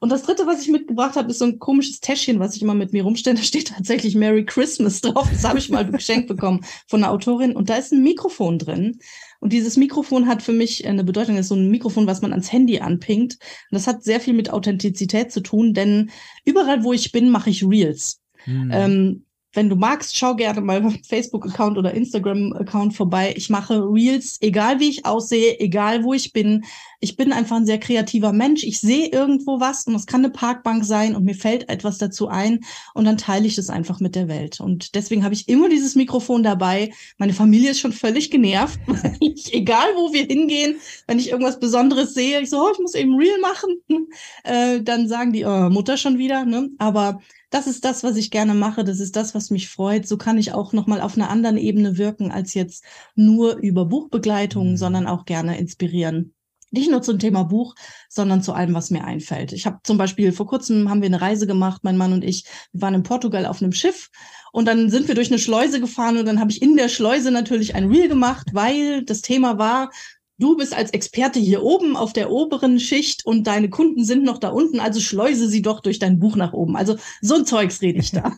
Und 0.00 0.10
das 0.10 0.22
dritte, 0.22 0.46
was 0.46 0.60
ich 0.60 0.68
mitgebracht 0.68 1.16
habe, 1.16 1.30
ist 1.30 1.38
so 1.38 1.46
ein 1.46 1.58
komisches 1.58 2.00
Täschchen, 2.00 2.38
was 2.38 2.54
ich 2.56 2.62
immer 2.62 2.74
mit 2.74 2.92
mir 2.92 3.04
rumstelle. 3.04 3.36
Da 3.38 3.42
steht 3.42 3.68
tatsächlich 3.68 4.14
Merry 4.14 4.44
Christmas 4.44 5.00
drauf. 5.00 5.28
Das 5.30 5.44
habe 5.44 5.58
ich 5.58 5.70
mal 5.70 5.90
geschenkt 5.90 6.28
bekommen 6.28 6.64
von 6.86 7.02
einer 7.02 7.12
Autorin. 7.12 7.56
Und 7.56 7.70
da 7.70 7.76
ist 7.76 7.92
ein 7.92 8.02
Mikrofon 8.02 8.58
drin. 8.58 8.98
Und 9.44 9.52
dieses 9.52 9.76
Mikrofon 9.76 10.26
hat 10.26 10.42
für 10.42 10.54
mich 10.54 10.86
eine 10.86 11.04
Bedeutung. 11.04 11.36
Das 11.36 11.44
ist 11.44 11.48
so 11.50 11.54
ein 11.54 11.70
Mikrofon, 11.70 12.06
was 12.06 12.22
man 12.22 12.30
ans 12.30 12.50
Handy 12.50 12.80
anpingt. 12.80 13.34
Und 13.34 13.72
das 13.72 13.86
hat 13.86 14.02
sehr 14.02 14.18
viel 14.18 14.32
mit 14.32 14.48
Authentizität 14.48 15.32
zu 15.32 15.42
tun, 15.42 15.74
denn 15.74 16.10
überall, 16.46 16.82
wo 16.82 16.94
ich 16.94 17.12
bin, 17.12 17.28
mache 17.28 17.50
ich 17.50 17.62
Reels. 17.62 18.22
Hm. 18.44 18.70
Ähm, 18.72 19.24
wenn 19.52 19.68
du 19.68 19.76
magst, 19.76 20.16
schau 20.16 20.34
gerne 20.34 20.62
mal 20.62 20.90
Facebook-Account 21.06 21.76
oder 21.76 21.92
Instagram-Account 21.92 22.94
vorbei. 22.94 23.34
Ich 23.36 23.50
mache 23.50 23.84
Reels, 23.84 24.38
egal 24.40 24.80
wie 24.80 24.88
ich 24.88 25.04
aussehe, 25.04 25.60
egal 25.60 26.04
wo 26.04 26.14
ich 26.14 26.32
bin. 26.32 26.64
Ich 27.04 27.16
bin 27.16 27.34
einfach 27.34 27.56
ein 27.56 27.66
sehr 27.66 27.78
kreativer 27.78 28.32
Mensch. 28.32 28.64
Ich 28.64 28.80
sehe 28.80 29.08
irgendwo 29.08 29.60
was 29.60 29.86
und 29.86 29.94
es 29.94 30.06
kann 30.06 30.24
eine 30.24 30.32
Parkbank 30.32 30.86
sein 30.86 31.14
und 31.14 31.22
mir 31.24 31.34
fällt 31.34 31.68
etwas 31.68 31.98
dazu 31.98 32.28
ein 32.28 32.64
und 32.94 33.04
dann 33.04 33.18
teile 33.18 33.46
ich 33.46 33.56
das 33.56 33.68
einfach 33.68 34.00
mit 34.00 34.14
der 34.14 34.26
Welt. 34.26 34.58
Und 34.58 34.94
deswegen 34.94 35.22
habe 35.22 35.34
ich 35.34 35.46
immer 35.50 35.68
dieses 35.68 35.96
Mikrofon 35.96 36.42
dabei. 36.42 36.94
Meine 37.18 37.34
Familie 37.34 37.72
ist 37.72 37.80
schon 37.80 37.92
völlig 37.92 38.30
genervt. 38.30 38.80
ich, 39.20 39.52
egal 39.52 39.86
wo 39.96 40.14
wir 40.14 40.24
hingehen, 40.24 40.76
wenn 41.06 41.18
ich 41.18 41.28
irgendwas 41.28 41.60
Besonderes 41.60 42.14
sehe, 42.14 42.40
ich 42.40 42.48
so, 42.48 42.58
oh, 42.58 42.70
ich 42.72 42.78
muss 42.78 42.94
eben 42.94 43.18
Reel 43.18 43.38
machen, 43.38 43.76
äh, 44.44 44.80
dann 44.80 45.06
sagen 45.06 45.34
die, 45.34 45.44
oh, 45.44 45.68
Mutter 45.68 45.98
schon 45.98 46.16
wieder. 46.16 46.46
Ne? 46.46 46.70
Aber 46.78 47.20
das 47.50 47.66
ist 47.66 47.84
das, 47.84 48.02
was 48.02 48.16
ich 48.16 48.30
gerne 48.30 48.54
mache, 48.54 48.82
das 48.82 48.98
ist 48.98 49.14
das, 49.14 49.34
was 49.34 49.50
mich 49.50 49.68
freut. 49.68 50.08
So 50.08 50.16
kann 50.16 50.38
ich 50.38 50.54
auch 50.54 50.72
nochmal 50.72 51.02
auf 51.02 51.18
einer 51.18 51.28
anderen 51.28 51.58
Ebene 51.58 51.98
wirken, 51.98 52.32
als 52.32 52.54
jetzt 52.54 52.82
nur 53.14 53.56
über 53.56 53.84
Buchbegleitung, 53.84 54.70
mhm. 54.70 54.76
sondern 54.78 55.06
auch 55.06 55.26
gerne 55.26 55.58
inspirieren. 55.58 56.32
Nicht 56.74 56.90
nur 56.90 57.02
zum 57.02 57.18
Thema 57.18 57.44
Buch, 57.44 57.74
sondern 58.08 58.42
zu 58.42 58.52
allem, 58.52 58.74
was 58.74 58.90
mir 58.90 59.04
einfällt. 59.04 59.52
Ich 59.52 59.64
habe 59.64 59.78
zum 59.84 59.96
Beispiel 59.96 60.32
vor 60.32 60.46
kurzem 60.46 60.90
haben 60.90 61.02
wir 61.02 61.06
eine 61.06 61.20
Reise 61.20 61.46
gemacht, 61.46 61.82
mein 61.84 61.96
Mann 61.96 62.12
und 62.12 62.24
ich. 62.24 62.44
Wir 62.72 62.82
waren 62.82 62.94
in 62.94 63.02
Portugal 63.04 63.46
auf 63.46 63.62
einem 63.62 63.72
Schiff 63.72 64.10
und 64.52 64.66
dann 64.66 64.90
sind 64.90 65.06
wir 65.06 65.14
durch 65.14 65.28
eine 65.28 65.38
Schleuse 65.38 65.80
gefahren 65.80 66.18
und 66.18 66.26
dann 66.26 66.40
habe 66.40 66.50
ich 66.50 66.60
in 66.60 66.76
der 66.76 66.88
Schleuse 66.88 67.30
natürlich 67.30 67.74
ein 67.74 67.88
Reel 67.88 68.08
gemacht, 68.08 68.48
weil 68.52 69.04
das 69.04 69.22
Thema 69.22 69.56
war, 69.58 69.90
du 70.38 70.56
bist 70.56 70.74
als 70.76 70.90
Experte 70.90 71.38
hier 71.38 71.62
oben 71.62 71.96
auf 71.96 72.12
der 72.12 72.30
oberen 72.30 72.80
Schicht 72.80 73.24
und 73.24 73.46
deine 73.46 73.70
Kunden 73.70 74.04
sind 74.04 74.24
noch 74.24 74.38
da 74.38 74.48
unten, 74.48 74.80
also 74.80 75.00
schleuse 75.00 75.48
sie 75.48 75.62
doch 75.62 75.80
durch 75.80 75.98
dein 75.98 76.18
Buch 76.18 76.36
nach 76.36 76.52
oben. 76.52 76.76
Also 76.76 76.96
so 77.20 77.36
ein 77.36 77.46
Zeugs 77.46 77.80
rede 77.82 78.00
ich 78.00 78.10
da. 78.10 78.32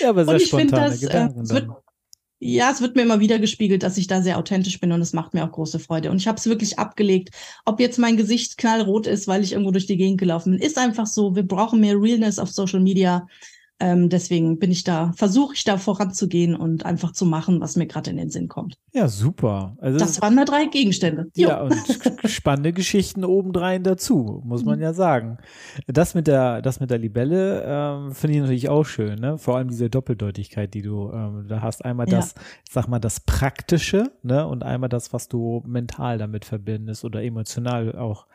ja, 0.00 0.08
aber 0.08 0.24
sehr 0.24 0.34
und 0.34 0.42
ich 0.42 0.50
finde 0.50 0.74
das, 0.74 1.02
äh, 1.02 1.28
es 1.42 1.50
wird, 1.50 1.68
ja, 2.38 2.70
es 2.70 2.82
wird 2.82 2.96
mir 2.96 3.02
immer 3.02 3.20
wieder 3.20 3.38
gespiegelt, 3.38 3.82
dass 3.82 3.96
ich 3.96 4.08
da 4.08 4.20
sehr 4.20 4.38
authentisch 4.38 4.78
bin 4.78 4.92
und 4.92 5.00
es 5.00 5.14
macht 5.14 5.32
mir 5.32 5.44
auch 5.44 5.52
große 5.52 5.78
Freude. 5.78 6.10
Und 6.10 6.18
ich 6.18 6.28
habe 6.28 6.36
es 6.36 6.46
wirklich 6.46 6.78
abgelegt. 6.78 7.30
Ob 7.64 7.80
jetzt 7.80 7.98
mein 7.98 8.18
Gesicht 8.18 8.58
knallrot 8.58 9.06
ist, 9.06 9.26
weil 9.26 9.42
ich 9.42 9.52
irgendwo 9.52 9.70
durch 9.70 9.86
die 9.86 9.96
Gegend 9.96 10.18
gelaufen 10.18 10.52
bin, 10.52 10.60
ist 10.60 10.76
einfach 10.76 11.06
so. 11.06 11.34
Wir 11.34 11.46
brauchen 11.46 11.80
mehr 11.80 11.96
Realness 11.96 12.38
auf 12.38 12.50
Social 12.50 12.80
Media. 12.80 13.26
Ähm, 13.78 14.08
deswegen 14.08 14.58
bin 14.58 14.70
ich 14.70 14.84
da, 14.84 15.12
versuche 15.16 15.54
ich 15.54 15.64
da 15.64 15.76
voranzugehen 15.76 16.56
und 16.56 16.86
einfach 16.86 17.12
zu 17.12 17.26
machen, 17.26 17.60
was 17.60 17.76
mir 17.76 17.86
gerade 17.86 18.10
in 18.10 18.16
den 18.16 18.30
Sinn 18.30 18.48
kommt. 18.48 18.78
Ja, 18.94 19.06
super. 19.08 19.76
Also 19.82 19.98
das 19.98 20.22
waren 20.22 20.34
mal 20.34 20.46
drei 20.46 20.64
Gegenstände. 20.64 21.26
Jo. 21.36 21.48
Ja, 21.48 21.62
und 21.62 21.74
spannende 22.24 22.72
Geschichten 22.72 23.22
obendrein 23.22 23.82
dazu, 23.82 24.40
muss 24.46 24.64
man 24.64 24.76
mhm. 24.76 24.82
ja 24.82 24.92
sagen. 24.94 25.36
Das 25.86 26.14
mit 26.14 26.26
der, 26.26 26.62
das 26.62 26.80
mit 26.80 26.90
der 26.90 26.96
Libelle 26.96 27.62
ähm, 27.66 28.12
finde 28.12 28.36
ich 28.36 28.40
natürlich 28.40 28.68
auch 28.70 28.84
schön, 28.84 29.18
ne? 29.18 29.36
Vor 29.36 29.58
allem 29.58 29.68
diese 29.68 29.90
Doppeldeutigkeit, 29.90 30.72
die 30.72 30.80
du 30.80 31.10
ähm, 31.12 31.44
da 31.46 31.60
hast. 31.60 31.84
Einmal 31.84 32.06
das, 32.06 32.34
ja. 32.34 32.42
sag 32.70 32.88
mal, 32.88 32.98
das 32.98 33.20
Praktische, 33.20 34.10
ne? 34.22 34.46
Und 34.46 34.62
einmal 34.62 34.88
das, 34.88 35.12
was 35.12 35.28
du 35.28 35.62
mental 35.66 36.16
damit 36.16 36.46
verbindest 36.46 37.04
oder 37.04 37.22
emotional 37.22 37.94
auch 37.98 38.26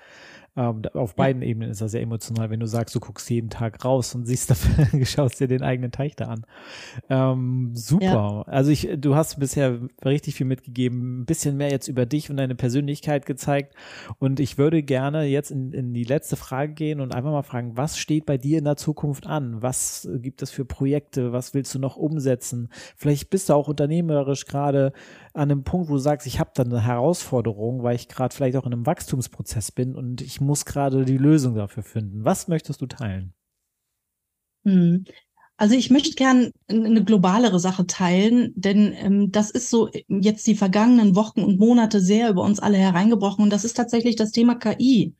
ähm, 0.57 0.81
auf 0.93 1.15
beiden 1.15 1.41
Ebenen 1.41 1.69
ist 1.69 1.79
das 1.79 1.91
sehr 1.91 2.01
emotional, 2.01 2.49
wenn 2.49 2.59
du 2.59 2.65
sagst, 2.65 2.93
du 2.93 2.99
guckst 2.99 3.29
jeden 3.29 3.49
Tag 3.49 3.85
raus 3.85 4.13
und 4.15 4.25
siehst 4.25 4.49
dafür, 4.49 5.05
schaust 5.05 5.39
dir 5.39 5.47
den 5.47 5.63
eigenen 5.63 5.91
Teich 5.91 6.15
da 6.15 6.25
an. 6.25 6.45
Ähm, 7.09 7.71
super. 7.73 8.05
Ja. 8.05 8.41
Also 8.47 8.71
ich, 8.71 8.89
du 8.97 9.15
hast 9.15 9.39
bisher 9.39 9.79
richtig 10.03 10.35
viel 10.35 10.45
mitgegeben, 10.45 11.21
ein 11.21 11.25
bisschen 11.25 11.55
mehr 11.55 11.71
jetzt 11.71 11.87
über 11.87 12.05
dich 12.05 12.29
und 12.29 12.37
deine 12.37 12.55
Persönlichkeit 12.55 13.25
gezeigt. 13.25 13.75
Und 14.19 14.41
ich 14.41 14.57
würde 14.57 14.83
gerne 14.83 15.23
jetzt 15.23 15.51
in, 15.51 15.71
in 15.71 15.93
die 15.93 16.03
letzte 16.03 16.35
Frage 16.35 16.73
gehen 16.73 16.99
und 16.99 17.15
einfach 17.15 17.31
mal 17.31 17.43
fragen, 17.43 17.77
was 17.77 17.97
steht 17.97 18.25
bei 18.25 18.37
dir 18.37 18.57
in 18.57 18.65
der 18.65 18.75
Zukunft 18.75 19.27
an? 19.27 19.61
Was 19.61 20.09
gibt 20.15 20.41
es 20.41 20.51
für 20.51 20.65
Projekte? 20.65 21.31
Was 21.31 21.53
willst 21.53 21.73
du 21.75 21.79
noch 21.79 21.95
umsetzen? 21.95 22.69
Vielleicht 22.97 23.29
bist 23.29 23.47
du 23.47 23.53
auch 23.53 23.69
unternehmerisch 23.69 24.45
gerade 24.45 24.91
an 25.33 25.51
einem 25.51 25.63
Punkt, 25.63 25.89
wo 25.89 25.93
du 25.93 25.99
sagst, 25.99 26.27
ich 26.27 26.39
habe 26.39 26.51
da 26.53 26.63
eine 26.63 26.81
Herausforderung, 26.81 27.83
weil 27.83 27.95
ich 27.95 28.07
gerade 28.07 28.35
vielleicht 28.35 28.57
auch 28.57 28.65
in 28.65 28.73
einem 28.73 28.85
Wachstumsprozess 28.85 29.71
bin 29.71 29.95
und 29.95 30.21
ich 30.21 30.41
muss 30.41 30.65
gerade 30.65 31.05
die 31.05 31.17
Lösung 31.17 31.55
dafür 31.55 31.83
finden. 31.83 32.25
Was 32.25 32.47
möchtest 32.47 32.81
du 32.81 32.85
teilen? 32.85 33.33
Hm. 34.65 35.05
Also 35.57 35.75
ich 35.75 35.91
möchte 35.91 36.15
gern 36.15 36.51
eine 36.67 37.03
globalere 37.03 37.59
Sache 37.59 37.85
teilen, 37.85 38.51
denn 38.55 38.93
ähm, 38.97 39.31
das 39.31 39.51
ist 39.51 39.69
so 39.69 39.89
jetzt 40.07 40.47
die 40.47 40.55
vergangenen 40.55 41.15
Wochen 41.15 41.43
und 41.43 41.59
Monate 41.59 42.01
sehr 42.01 42.29
über 42.29 42.41
uns 42.41 42.59
alle 42.59 42.77
hereingebrochen 42.77 43.43
und 43.43 43.51
das 43.51 43.63
ist 43.63 43.75
tatsächlich 43.75 44.15
das 44.15 44.31
Thema 44.31 44.55
KI. 44.55 45.13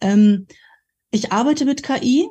Ähm, 0.00 0.46
ich 1.10 1.32
arbeite 1.32 1.64
mit 1.64 1.82
KI 1.82 2.28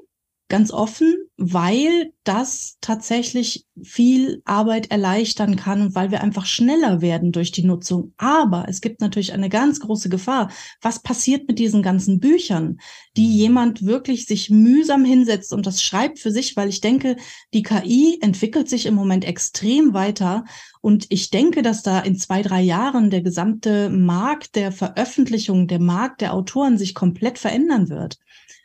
ganz 0.50 0.72
offen, 0.72 1.16
weil 1.38 2.12
das 2.24 2.78
tatsächlich 2.82 3.66
viel 3.82 4.42
Arbeit 4.46 4.92
erleichtern 4.92 5.56
kann 5.56 5.82
und 5.82 5.96
weil 5.96 6.12
wir 6.12 6.22
einfach 6.22 6.46
schneller 6.46 7.02
werden 7.02 7.32
durch 7.32 7.52
die 7.52 7.64
Nutzung. 7.64 8.14
Aber 8.18 8.66
es 8.68 8.82
gibt 8.82 9.00
natürlich 9.00 9.32
eine 9.32 9.48
ganz 9.48 9.80
große 9.80 10.10
Gefahr. 10.10 10.52
Was 10.82 11.02
passiert 11.02 11.48
mit 11.48 11.60
diesen 11.60 11.82
ganzen 11.82 12.20
Büchern, 12.20 12.80
die 13.16 13.28
mhm. 13.28 13.34
jemand 13.34 13.86
wirklich 13.86 14.26
sich 14.26 14.50
mühsam 14.50 15.06
hinsetzt 15.06 15.54
und 15.54 15.66
das 15.66 15.82
schreibt 15.82 16.20
für 16.20 16.32
sich, 16.32 16.58
weil 16.58 16.68
ich 16.68 16.82
denke, 16.82 17.16
die 17.54 17.64
KI 17.64 18.18
entwickelt 18.22 18.68
sich 18.70 18.86
im 18.86 18.96
Moment 18.96 19.26
extrem 19.26 19.94
weiter 19.94 20.46
und 20.82 21.06
ich 21.10 21.30
denke, 21.30 21.62
dass 21.62 21.84
da 21.84 22.00
in 22.00 22.18
zwei, 22.18 22.42
drei 22.42 22.62
Jahren 22.62 23.10
der 23.10 23.22
gesamte 23.22 23.90
Markt 23.90 24.56
der 24.56 24.72
Veröffentlichung, 24.72 25.68
der 25.68 25.80
Markt 25.80 26.22
der 26.22 26.34
Autoren 26.34 26.78
sich 26.78 26.96
komplett 26.96 27.38
verändern 27.38 27.90
wird. 27.90 28.18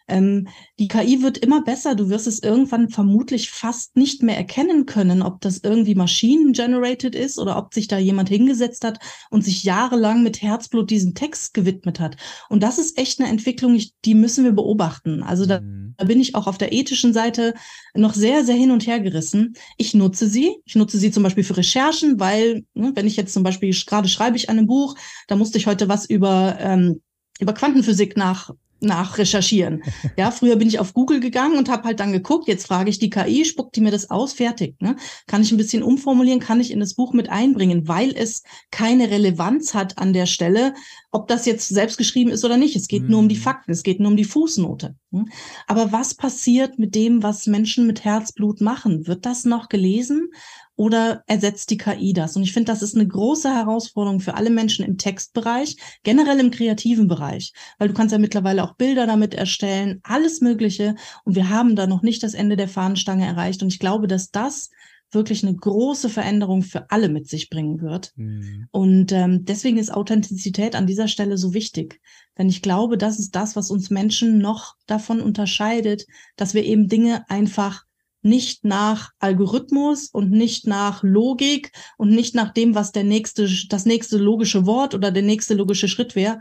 Ähm, 0.07 0.49
die 0.79 0.89
KI 0.89 1.23
wird 1.23 1.39
immer 1.39 1.63
besser. 1.63 1.95
Du 1.95 2.09
wirst 2.09 2.27
es 2.27 2.43
irgendwann 2.43 2.89
vermutlich 2.91 3.51
fast 3.51 3.97
nicht 3.97 4.23
mehr 4.23 4.37
erkennen 4.37 4.87
können, 4.87 5.23
ob 5.23 5.41
das 5.41 5.59
irgendwie 5.63 5.95
Maschinen-generated 5.95 7.15
ist 7.15 7.39
oder 7.39 7.57
ob 7.57 7.73
sich 7.73 7.89
da 7.89 7.99
jemand 7.99 8.29
hingesetzt 8.29 8.85
hat 8.85 8.99
und 9.31 9.45
sich 9.45 9.65
jahrelang 9.65 10.23
mit 10.23 10.43
Herzblut 10.43 10.91
diesen 10.91 11.15
Text 11.15 11.55
gewidmet 11.55 12.01
hat. 12.01 12.17
Und 12.49 12.63
das 12.63 12.79
ist 12.79 12.99
echt 12.99 13.21
eine 13.21 13.31
Entwicklung, 13.31 13.81
die 14.05 14.15
müssen 14.15 14.45
wir 14.45 14.53
beobachten. 14.53 15.23
Also 15.23 15.47
da, 15.47 15.61
mhm. 15.61 15.95
da 15.97 16.05
bin 16.05 16.21
ich 16.21 16.35
auch 16.35 16.47
auf 16.47 16.59
der 16.59 16.73
ethischen 16.73 17.13
Seite 17.13 17.55
noch 17.95 18.15
sehr, 18.15 18.45
sehr 18.45 18.57
hin 18.57 18.71
und 18.71 18.87
her 18.87 19.01
gerissen. 19.01 19.55
Ich 19.79 19.95
nutze 19.95 20.29
sie. 20.29 20.57
Ich 20.65 20.75
nutze 20.75 20.99
sie 20.99 21.11
zum 21.11 21.23
Beispiel 21.23 21.45
für 21.45 21.57
Recherchen, 21.57 22.21
weil, 22.21 22.65
ne, 22.75 22.93
wenn 22.95 23.07
ich 23.07 23.17
jetzt 23.17 23.33
zum 23.33 23.43
Beispiel 23.43 23.75
gerade 23.87 24.09
schreibe 24.09 24.37
ich 24.37 24.51
an 24.51 24.59
einem 24.59 24.67
Buch, 24.67 24.97
da 25.29 25.37
musste 25.37 25.59
ich 25.59 25.67
heute 25.67 25.89
was 25.89 26.05
über 26.05 26.57
ähm, 26.61 27.01
über 27.41 27.53
Quantenphysik 27.53 28.17
nach 28.17 28.51
nachrecherchieren. 28.81 29.83
Ja, 30.17 30.31
früher 30.31 30.57
bin 30.57 30.69
ich 30.69 30.79
auf 30.79 30.95
Google 30.95 31.21
gegangen 31.21 31.57
und 31.57 31.69
habe 31.69 31.85
halt 31.85 32.01
dann 32.01 32.13
geguckt, 32.13 32.49
jetzt 32.49 32.67
frage 32.67 32.91
ich 32.91 32.99
die 32.99 33.11
KI, 33.11 33.45
spuckt 33.45 33.77
die 33.77 33.81
mir 33.81 33.91
das 33.91 34.11
aus, 34.11 34.33
fertig. 34.33 34.81
Ne? 34.81 34.97
Kann 35.27 35.43
ich 35.43 35.53
ein 35.53 35.57
bisschen 35.57 35.83
umformulieren, 35.83 36.41
kann 36.41 36.61
ich 36.61 36.71
in 36.71 36.81
das 36.81 36.95
Buch 36.95 37.13
mit 37.13 37.31
einbringen, 37.31 37.89
weil 37.89 38.15
es 38.17 38.43
keine 38.71 39.11
Relevanz 39.11 39.75
hat 39.75 39.99
an 39.99 40.13
der 40.13 40.27
Stelle, 40.27 40.75
ob 41.11 41.29
das 41.29 41.47
jetzt 41.47 41.69
selbst 41.69 41.97
geschrieben 41.97 42.31
ist 42.31 42.45
oder 42.45 42.57
nicht. 42.57 42.77
Es 42.77 42.89
geht 42.89 43.05
mhm. 43.05 43.11
nur 43.11 43.19
um 43.21 43.29
die 43.29 43.37
mhm. 43.37 43.41
Fakten, 43.41 43.73
es 43.73 43.83
geht 43.83 44.01
nur 44.01 44.11
um 44.11 44.17
die 44.17 44.25
Fußnote. 44.25 44.97
Ne? 45.11 45.25
Aber 45.67 45.93
was 45.93 46.15
passiert 46.15 46.79
mit 46.79 46.95
dem, 46.95 47.23
was 47.23 47.47
Menschen 47.47 47.87
mit 47.87 48.05
Herzblut 48.05 48.61
machen? 48.61 49.07
Wird 49.07 49.25
das 49.27 49.45
noch 49.45 49.69
gelesen? 49.69 50.31
Oder 50.77 51.23
ersetzt 51.27 51.71
die 51.71 51.77
KI 51.77 52.13
das? 52.13 52.37
Und 52.37 52.43
ich 52.43 52.53
finde, 52.53 52.73
das 52.73 52.83
ist 52.83 52.95
eine 52.95 53.07
große 53.07 53.49
Herausforderung 53.49 54.21
für 54.21 54.35
alle 54.35 54.51
Menschen 54.51 54.85
im 54.85 54.99
Textbereich, 54.99 55.77
generell 56.03 56.41
im 56.41 56.51
kreativen 56.51 57.09
Bereich, 57.09 57.53
weil 57.79 57.89
du 57.89 57.95
kannst 57.95 58.13
ja 58.13 58.19
mittlerweile 58.19 58.65
auch 58.65 58.75
Bilder 58.75 59.07
damit 59.07 59.35
erstellen, 59.35 60.01
alles 60.03 60.41
Mögliche. 60.41 60.97
Und 61.25 61.37
wir 61.37 61.49
haben 61.49 61.77
da 61.77 61.87
noch 61.87 62.03
nicht 62.03 62.23
das 62.23 62.35
Ende 62.35 62.57
der 62.57 62.69
Fahnenstange 62.69 63.27
erreicht. 63.27 63.63
Und 63.63 63.69
ich 63.69 63.79
glaube, 63.79 64.09
dass 64.09 64.31
das 64.31 64.71
wirklich 65.15 65.45
eine 65.45 65.55
große 65.55 66.09
Veränderung 66.09 66.63
für 66.63 66.91
alle 66.91 67.09
mit 67.09 67.29
sich 67.29 67.49
bringen 67.49 67.81
wird. 67.81 68.13
Mhm. 68.17 68.67
Und 68.71 69.13
ähm, 69.13 69.45
deswegen 69.45 69.79
ist 69.79 69.93
Authentizität 69.93 70.75
an 70.75 70.87
dieser 70.87 71.09
Stelle 71.09 71.39
so 71.39 71.55
wichtig. 71.55 72.01
Denn 72.37 72.49
ich 72.49 72.63
glaube, 72.63 72.99
das 72.99 73.19
ist 73.19 73.37
das, 73.37 73.55
was 73.55 73.71
uns 73.71 73.91
Menschen 73.91 74.39
noch 74.39 74.75
davon 74.87 75.21
unterscheidet, 75.21 76.07
dass 76.37 76.55
wir 76.55 76.65
eben 76.65 76.89
Dinge 76.89 77.29
einfach 77.31 77.85
nicht 78.25 78.65
nach 78.65 79.13
Algorithmus 79.19 80.09
und 80.09 80.31
nicht 80.31 80.67
nach 80.67 81.03
Logik 81.03 81.73
und 81.99 82.11
nicht 82.11 82.35
nach 82.35 82.53
dem, 82.53 82.75
was 82.75 82.93
der 82.93 83.05
nächste, 83.05 83.49
das 83.69 83.87
nächste 83.87 84.19
logische 84.19 84.67
Wort 84.67 84.95
oder 84.95 85.11
der 85.11 85.23
nächste 85.23 85.55
logische 85.55 85.89
Schritt 85.89 86.15
wäre, 86.15 86.41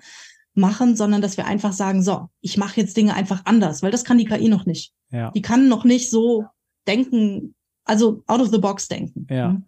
machen, 0.56 0.96
sondern 0.96 1.22
dass 1.22 1.38
wir 1.38 1.46
einfach 1.46 1.74
sagen, 1.74 2.04
so, 2.04 2.30
ich 2.42 2.58
mache 2.58 2.80
jetzt 2.80 2.96
Dinge 2.96 3.14
einfach 3.14 3.42
anders, 3.46 3.82
weil 3.82 3.92
das 3.92 4.04
kann 4.04 4.18
die 4.18 4.26
KI 4.26 4.50
noch 4.50 4.66
nicht. 4.66 4.94
Ja. 5.10 5.32
Die 5.32 5.42
kann 5.42 5.68
noch 5.68 5.84
nicht 5.84 6.10
so 6.10 6.46
denken, 6.88 7.56
also 7.86 8.24
out 8.28 8.42
of 8.42 8.50
the 8.50 8.60
box 8.60 8.88
denken. 8.88 9.28
Ja. 9.30 9.50
Mhm. 9.50 9.66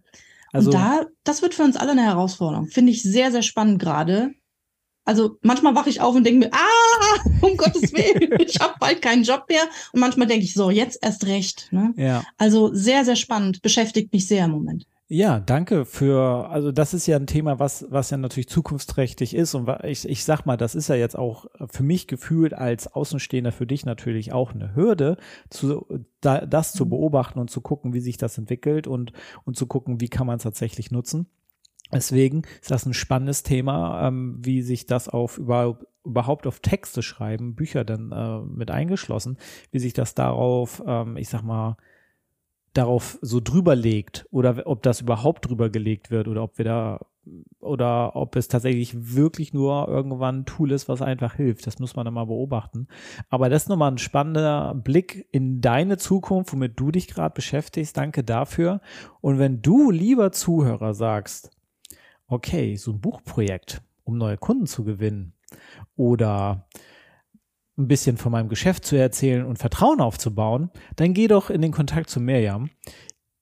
Also, 0.54 0.70
und 0.70 0.76
da, 0.76 1.06
das 1.24 1.42
wird 1.42 1.54
für 1.54 1.64
uns 1.64 1.76
alle 1.76 1.92
eine 1.92 2.04
Herausforderung. 2.04 2.68
Finde 2.68 2.92
ich 2.92 3.04
sehr, 3.04 3.32
sehr 3.32 3.42
spannend 3.42 3.82
gerade, 3.82 4.32
also 5.06 5.38
manchmal 5.42 5.76
wache 5.76 5.90
ich 5.90 6.02
auf 6.02 6.16
und 6.16 6.26
denke 6.26 6.48
mir, 6.48 6.54
ah, 6.54 7.30
um 7.42 7.56
Gottes 7.58 7.94
Willen, 7.94 8.40
ich 8.42 8.60
habe 8.60 8.74
bald 8.80 9.02
keinen 9.02 9.24
Job 9.24 9.46
mehr. 9.48 9.64
Und 9.94 10.00
manchmal 10.00 10.28
denke 10.28 10.44
ich 10.44 10.54
so, 10.54 10.72
jetzt 10.72 11.00
erst 11.02 11.26
recht. 11.28 11.70
Ne? 11.72 11.94
Ja. 11.96 12.24
Also 12.38 12.74
sehr, 12.74 13.06
sehr 13.06 13.16
spannend, 13.16 13.62
beschäftigt 13.62 14.12
mich 14.12 14.28
sehr 14.28 14.46
im 14.46 14.52
Moment. 14.52 14.86
Ja, 15.08 15.40
danke 15.40 15.86
für, 15.86 16.50
also 16.50 16.72
das 16.72 16.96
ist 16.96 17.06
ja 17.06 17.16
ein 17.18 17.28
Thema, 17.28 17.60
was, 17.60 17.86
was 17.90 18.10
ja 18.10 18.18
natürlich 18.18 18.50
zukunftsträchtig 18.50 19.36
ist 19.36 19.54
und 19.54 19.70
ich, 19.84 20.10
ich 20.10 20.24
sag 20.24 20.48
mal, 20.48 20.58
das 20.58 20.74
ist 20.74 20.88
ja 20.88 20.96
jetzt 20.96 21.16
auch 21.16 21.46
für 21.70 21.84
mich 21.84 22.08
gefühlt 22.08 22.56
als 22.56 22.88
Außenstehender 22.88 23.52
für 23.52 23.68
dich 23.68 23.86
natürlich 23.86 24.34
auch 24.34 24.54
eine 24.54 24.74
Hürde, 24.74 25.18
zu, 25.52 25.86
da, 26.22 26.48
das 26.48 26.74
zu 26.74 26.86
mhm. 26.86 26.90
beobachten 26.90 27.38
und 27.38 27.52
zu 27.52 27.62
gucken, 27.62 27.94
wie 27.94 28.00
sich 28.00 28.18
das 28.18 28.40
entwickelt 28.40 28.88
und, 28.88 29.14
und 29.44 29.56
zu 29.56 29.68
gucken, 29.68 30.02
wie 30.02 30.10
kann 30.10 30.26
man 30.26 30.38
es 30.38 30.44
tatsächlich 30.44 30.90
nutzen. 30.90 31.28
Deswegen 31.94 32.44
ist 32.62 32.72
das 32.72 32.86
ein 32.86 32.94
spannendes 32.94 33.44
Thema, 33.44 34.08
ähm, 34.08 34.38
wie 34.40 34.62
sich 34.62 34.86
das 34.86 35.08
auf 35.08 35.38
überhaupt 35.38 35.86
überhaupt 36.06 36.46
auf 36.46 36.60
Texte 36.60 37.02
schreiben, 37.02 37.56
Bücher 37.56 37.84
dann 37.84 38.12
äh, 38.12 38.40
mit 38.42 38.70
eingeschlossen, 38.70 39.38
wie 39.72 39.80
sich 39.80 39.94
das 39.94 40.14
darauf, 40.14 40.84
ähm, 40.86 41.18
ich 41.18 41.30
sag 41.30 41.42
mal, 41.42 41.78
darauf 42.74 43.18
so 43.22 43.40
drüber 43.40 43.76
legt 43.76 44.28
oder 44.32 44.64
ob 44.66 44.84
das 44.84 45.02
überhaupt 45.02 45.50
drüber 45.50 45.70
gelegt 45.70 46.12
wird 46.12 46.28
oder 46.28 46.44
ob 46.44 46.58
wir 46.58 46.66
da 46.66 47.06
oder 47.60 48.16
ob 48.16 48.36
es 48.36 48.48
tatsächlich 48.48 49.16
wirklich 49.16 49.52
nur 49.52 49.88
irgendwann 49.88 50.42
ein 50.42 50.46
Tool 50.46 50.72
ist, 50.72 50.88
was 50.88 51.02
einfach 51.02 51.34
hilft. 51.34 51.66
Das 51.66 51.80
muss 51.80 51.96
man 51.96 52.06
dann 52.06 52.14
mal 52.14 52.26
beobachten. 52.26 52.88
Aber 53.30 53.50
das 53.50 53.64
ist 53.64 53.70
nochmal 53.70 53.92
ein 53.92 53.98
spannender 53.98 54.76
Blick 54.76 55.28
in 55.32 55.60
deine 55.60 55.98
Zukunft, 55.98 56.54
womit 56.54 56.80
du 56.80 56.92
dich 56.92 57.08
gerade 57.08 57.34
beschäftigst. 57.34 57.98
Danke 57.98 58.24
dafür. 58.24 58.80
Und 59.22 59.40
wenn 59.40 59.64
du, 59.64 59.90
lieber 59.90 60.32
Zuhörer, 60.32 60.94
sagst, 60.94 61.55
okay, 62.28 62.76
so 62.76 62.92
ein 62.92 63.02
Buchprojekt, 63.02 63.82
um 64.04 64.18
neue 64.18 64.38
Kunden 64.38 64.68
zu 64.68 64.84
gewinnen 64.84 65.34
oder 65.96 66.68
ein 67.78 67.88
bisschen 67.88 68.18
von 68.18 68.32
meinem 68.32 68.50
Geschäft 68.50 68.86
zu 68.86 68.96
erzählen 68.96 69.46
und 69.46 69.60
Vertrauen 69.60 70.00
aufzubauen, 70.00 70.70
dann 70.96 71.14
geh 71.14 71.28
doch 71.28 71.50
in 71.50 71.62
den 71.62 71.72
Kontakt 71.72 72.10
zu 72.10 72.20
Mirjam. 72.20 72.70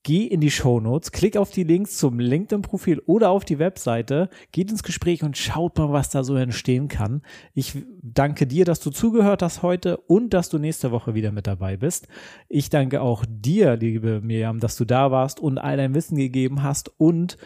Geh 0.06 0.26
in 0.26 0.42
die 0.42 0.52
Show 0.52 0.82
Notes, 0.82 1.14
klick 1.14 1.38
auf 1.38 1.52
die 1.52 1.64
Links 1.64 1.98
zum 1.98 2.20
LinkedIn-Profil 2.20 3.00
oder 3.06 3.30
auf 3.30 3.46
die 3.46 3.58
Webseite, 3.58 4.30
geht 4.52 4.70
ins 4.70 4.84
Gespräch 4.84 5.24
und 5.24 5.38
schaut 5.38 5.78
mal, 5.78 5.94
was 5.94 6.10
da 6.10 6.26
so 6.26 6.36
entstehen 6.36 6.90
kann. 6.90 7.22
Ich 7.54 7.78
danke 8.02 8.46
dir, 8.46 8.66
dass 8.66 8.82
du 8.82 8.90
zugehört 8.90 9.42
hast 9.42 9.62
heute 9.62 9.96
und 9.96 10.34
dass 10.34 10.50
du 10.50 10.58
nächste 10.58 10.92
Woche 10.92 11.14
wieder 11.14 11.32
mit 11.32 11.48
dabei 11.48 11.78
bist. 11.78 12.10
Ich 12.50 12.70
danke 12.70 13.00
auch 13.00 13.24
dir, 13.30 13.78
liebe 13.78 14.20
Mirjam, 14.20 14.60
dass 14.60 14.76
du 14.76 14.84
da 14.84 15.10
warst 15.10 15.40
und 15.40 15.58
all 15.58 15.78
dein 15.78 15.96
Wissen 15.96 16.18
gegeben 16.18 16.64
hast 16.64 16.92
und 17.00 17.38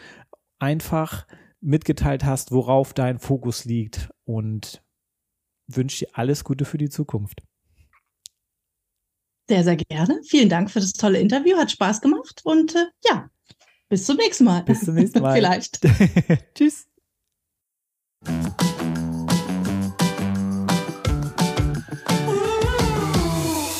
einfach 0.60 1.28
mitgeteilt 1.62 2.24
hast, 2.24 2.52
worauf 2.52 2.94
dein 2.94 3.20
Fokus 3.20 3.66
liegt 3.66 4.10
und 4.26 4.84
wünsche 5.68 6.06
dir 6.06 6.12
alles 6.14 6.44
Gute 6.44 6.66
für 6.66 6.78
die 6.78 6.90
Zukunft. 6.90 7.42
Sehr, 9.50 9.64
sehr 9.64 9.78
gerne. 9.78 10.22
Vielen 10.28 10.50
Dank 10.50 10.70
für 10.70 10.80
das 10.80 10.94
tolle 10.94 11.20
Interview. 11.20 11.58
Hat 11.58 11.72
Spaß 11.72 12.02
gemacht 12.02 12.42
und 12.44 12.76
äh, 12.76 12.86
ja, 13.06 13.30
bis 13.90 14.06
zum 14.06 14.18
nächsten 14.18 14.44
Mal. 14.44 14.64
Bis 14.64 14.82
zum 14.82 14.96
nächsten 14.96 15.20
Mal. 15.22 15.36
Vielleicht. 15.36 15.80
Tschüss. 16.56 16.88